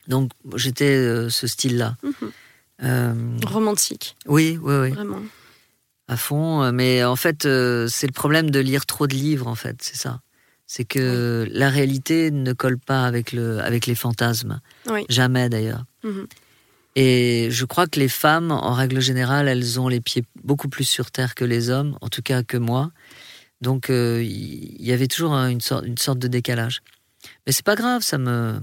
Donc, 0.08 0.32
j'étais 0.56 1.30
ce 1.30 1.48
style-là. 1.48 1.96
Mhm. 2.04 3.40
Romantique, 3.46 4.16
oui, 4.28 4.60
oui, 4.62 4.76
oui, 4.76 4.90
vraiment. 4.92 5.22
À 6.08 6.18
fond. 6.18 6.64
euh, 6.64 6.72
Mais 6.72 7.04
en 7.04 7.16
fait, 7.16 7.46
euh, 7.46 7.88
c'est 7.88 8.08
le 8.08 8.14
problème 8.14 8.50
de 8.52 8.60
lire 8.60 8.86
trop 8.86 9.08
de 9.08 9.14
livres, 9.16 9.48
en 9.48 9.56
fait, 9.56 9.78
c'est 9.82 9.96
ça. 9.98 10.22
C'est 10.66 10.84
que 10.84 11.48
la 11.52 11.70
réalité 11.70 12.30
ne 12.32 12.52
colle 12.54 12.78
pas 12.78 13.06
avec, 13.06 13.32
le, 13.32 13.60
avec 13.62 13.86
les 13.88 13.96
fantasmes. 13.96 14.60
Oui. 14.90 15.06
Jamais, 15.10 15.48
d'ailleurs. 15.50 15.86
Mhm. 16.04 16.28
Et 16.96 17.50
je 17.52 17.64
crois 17.66 17.88
que 17.88 18.00
les 18.00 18.10
femmes, 18.10 18.52
en 18.52 18.74
règle 18.74 19.00
générale, 19.00 19.48
elles 19.48 19.80
ont 19.80 19.88
les 19.88 20.02
pieds 20.02 20.24
beaucoup 20.44 20.68
plus 20.68 20.84
sur 20.86 21.12
terre 21.12 21.36
que 21.36 21.46
les 21.46 21.70
hommes, 21.70 21.98
en 22.02 22.10
tout 22.10 22.22
cas 22.24 22.42
que 22.44 22.58
moi. 22.58 22.92
Donc 23.62 23.90
euh, 23.90 24.22
il 24.24 24.84
y 24.84 24.92
avait 24.92 25.08
toujours 25.08 25.34
un- 25.34 25.50
une 25.50 25.62
sorte, 25.62 25.86
une 25.86 25.98
sorte 25.98 26.20
de 26.20 26.28
décalage. 26.28 26.82
Mais 27.46 27.52
c'est 27.54 27.66
pas 27.66 27.76
grave, 27.76 28.02
ça 28.02 28.18
me 28.18 28.60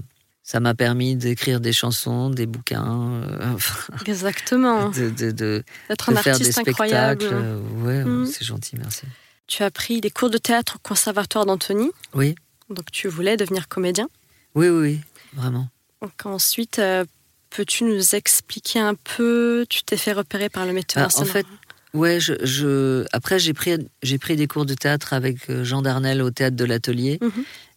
ça 0.47 0.59
m'a 0.59 0.75
permis 0.75 1.15
d'écrire 1.15 1.59
des 1.59 1.73
chansons, 1.73 2.29
des 2.29 2.45
bouquins, 2.45 3.23
euh, 3.23 3.57
Exactement. 4.05 4.89
de, 4.91 5.09
de, 5.09 5.31
de- 5.31 5.63
D'être 5.89 6.11
de 6.11 6.17
un 6.17 6.21
faire 6.21 6.37
des 6.37 6.45
spectacles. 6.51 6.69
incroyable. 6.69 7.25
Ouais, 7.83 8.03
Mhm. 8.05 8.25
c'est 8.27 8.45
gentil, 8.45 8.75
merci. 8.77 9.01
Tu 9.47 9.63
as 9.63 9.71
pris 9.71 10.01
des 10.01 10.11
cours 10.11 10.29
de 10.29 10.37
théâtre 10.37 10.75
au 10.77 10.87
Conservatoire 10.87 11.45
d'Antony. 11.47 11.89
Oui, 12.13 12.35
Donc 12.69 12.91
tu 12.91 13.07
voulais 13.07 13.37
devenir 13.37 13.67
comédien. 13.67 14.07
oui, 14.53 14.69
oui, 14.69 14.79
oui, 14.81 14.99
vraiment. 15.33 15.67
Donc 16.01 16.13
ensuite, 16.25 16.77
euh, 16.79 17.05
peux-tu 17.49 17.83
nous 17.83 18.13
expliquer 18.15 18.79
un 18.79 18.93
peu 18.95 19.65
Tu 19.69 19.81
t'es 19.83 19.97
fait 19.97 20.13
repérer 20.13 20.49
par 20.49 20.65
le 20.67 20.73
metteur 20.73 21.07
Bah, 21.07 21.13
en 21.17 21.21
en 21.21 21.25
fait, 21.25 21.45
Ouais, 21.93 22.19
je, 22.19 22.33
je- 22.43 23.05
après 23.13 23.39
j'ai 23.39 23.53
pris 23.53 23.77
j'ai 24.03 24.17
pris 24.17 24.35
des 24.35 24.47
cours 24.47 24.65
de 24.65 24.73
théâtre 24.73 25.13
avec 25.13 25.49
euh, 25.49 25.63
Jean 25.63 25.81
Darnel 25.81 26.21
au 26.21 26.29
théâtre 26.29 26.57
de 26.57 26.65
l'Atelier 26.65 27.17
Mhm. 27.21 27.31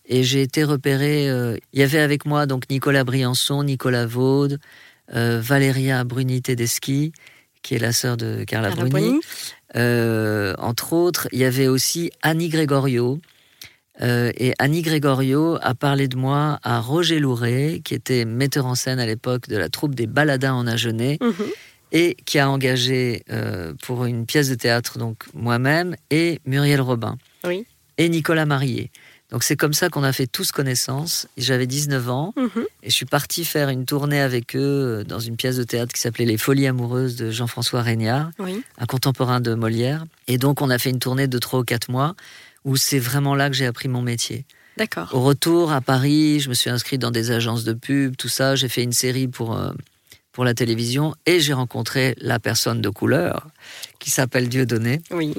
Et 0.09 0.23
j'ai 0.25 0.43
été 0.43 0.65
repéré. 0.65 1.29
euh, 1.31 1.57
Il 1.73 1.81
y 1.81 1.83
avait 1.83 2.01
avec 2.01 2.27
moi 2.27 2.47
donc 2.47 2.65
Nicolas 2.71 3.05
Briançon, 3.05 3.63
Nicolas 3.63 4.07
Vaude, 4.07 4.59
euh, 5.15 5.41
Valéria 5.43 6.03
Bruni 6.05 6.43
Tedeschi, 6.43 7.13
qui 7.63 7.75
est 7.75 7.79
la 7.79 7.93
sœur 7.93 8.17
de 8.17 8.45
Carla 8.45 8.71
Carla 8.71 8.89
Bruni. 8.89 9.21
Euh, 9.77 10.55
entre 10.59 10.93
autres, 10.95 11.29
il 11.33 11.39
y 11.41 11.45
avait 11.45 11.69
aussi 11.69 12.11
Annie 12.23 12.49
Gregorio. 12.49 13.21
Euh, 14.01 14.31
et 14.37 14.55
Annie 14.61 14.83
Gregorio 14.83 15.59
a 15.61 15.75
parlé 15.75 16.07
de 16.09 16.17
moi 16.17 16.61
à 16.63 16.81
Roger 16.81 17.19
Louret, 17.19 17.81
qui 17.85 17.95
était 17.95 18.25
metteur 18.25 18.67
en 18.67 18.77
scène 18.77 19.01
à 19.01 19.07
l'époque 19.07 19.49
de 19.49 19.57
la 19.57 19.69
troupe 19.69 19.95
des 19.97 20.07
Baladins 20.07 20.55
en 20.55 20.67
Agenais 20.69 21.19
Mhm. 21.21 21.35
et 21.93 22.17
qui 22.25 22.39
a 22.39 22.49
engagé 22.49 23.25
euh, 23.31 23.75
pour 23.83 24.05
une 24.05 24.25
pièce 24.25 24.49
de 24.51 24.55
théâtre 24.55 24.99
donc 24.99 25.25
moi-même 25.35 25.97
et 26.11 26.39
Muriel 26.47 26.81
Robin 26.81 27.19
Oui. 27.45 27.67
et 27.99 28.09
Nicolas 28.09 28.47
Marié. 28.47 28.91
Donc 29.31 29.43
c'est 29.45 29.57
comme 29.57 29.75
ça 29.75 29.91
qu'on 29.91 30.05
a 30.05 30.13
fait 30.13 30.27
tous 30.27 30.53
connaissance. 30.53 31.27
J'avais 31.37 31.67
19 31.67 32.09
ans 32.09 32.33
Mhm. 32.37 32.65
et 32.83 32.89
je 32.91 32.95
suis 32.95 33.05
parti 33.05 33.45
faire 33.45 33.69
une 33.69 33.85
tournée 33.85 34.21
avec 34.21 34.57
eux 34.57 35.01
euh, 35.01 35.05
dans 35.05 35.19
une 35.21 35.37
pièce 35.37 35.57
de 35.57 35.65
théâtre 35.65 35.93
qui 35.93 36.01
s'appelait 36.01 36.25
Les 36.25 36.39
Folies 36.39 36.67
amoureuses 36.67 37.17
de 37.17 37.31
Jean-François 37.31 37.83
Régnard, 37.83 38.31
Oui. 38.39 38.63
un 38.79 38.87
contemporain 38.87 39.41
de 39.41 39.53
Molière. 39.55 40.05
Et 40.29 40.39
donc 40.39 40.63
on 40.63 40.71
a 40.71 40.79
fait 40.79 40.91
une 40.91 40.99
tournée 40.99 41.27
de 41.29 41.39
3 41.39 41.61
ou 41.61 41.65
4 41.65 41.91
mois 41.91 42.15
où 42.65 42.77
c'est 42.77 42.99
vraiment 42.99 43.35
là 43.35 43.51
que 43.51 43.57
j'ai 43.57 43.67
appris 43.67 43.89
mon 43.89 44.01
métier. 44.03 44.47
D'accord. 44.79 45.11
Au 45.13 45.21
retour 45.23 45.73
à 45.73 45.81
Paris, 45.81 46.41
je 46.41 46.49
me 46.49 46.55
suis 46.55 46.71
inscrite 46.71 47.01
dans 47.01 47.11
des 47.11 47.31
agences 47.31 47.65
de 47.65 47.73
pub, 47.73 48.17
tout 48.17 48.29
ça. 48.29 48.55
J'ai 48.57 48.69
fait 48.69 48.83
une 48.83 48.93
série 48.93 49.27
pour, 49.29 49.57
euh, 49.59 49.73
pour 50.33 50.45
la 50.45 50.55
télévision 50.55 51.15
et 51.27 51.41
j'ai 51.41 51.53
rencontré 51.53 52.15
la 52.21 52.39
personne 52.39 52.81
de 52.81 52.89
couleur 52.89 53.49
qui 53.99 54.11
s'appelle 54.11 54.49
Dieudonné. 54.49 55.03
Oui. 55.11 55.35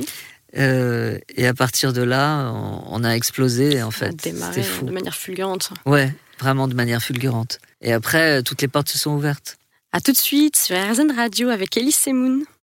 Euh, 0.57 1.17
et 1.35 1.47
à 1.47 1.53
partir 1.53 1.93
de 1.93 2.01
là, 2.01 2.51
on, 2.53 2.83
on 2.87 3.03
a 3.03 3.11
explosé 3.11 3.83
en 3.83 3.91
fait. 3.91 4.11
C'était 4.21 4.63
fou. 4.63 4.85
de 4.85 4.91
manière 4.91 5.15
fulgurante. 5.15 5.71
Ouais, 5.85 6.13
vraiment 6.39 6.67
de 6.67 6.73
manière 6.73 7.01
fulgurante. 7.01 7.59
Et 7.81 7.93
après, 7.93 8.39
euh, 8.39 8.41
toutes 8.41 8.61
les 8.61 8.67
portes 8.67 8.89
se 8.89 8.97
sont 8.97 9.11
ouvertes. 9.11 9.57
À 9.91 10.01
tout 10.01 10.11
de 10.11 10.17
suite 10.17 10.55
sur 10.55 10.75
RZN 10.75 11.11
Radio 11.15 11.49
avec 11.49 11.75
Elise 11.77 11.95
Semoun. 11.95 12.43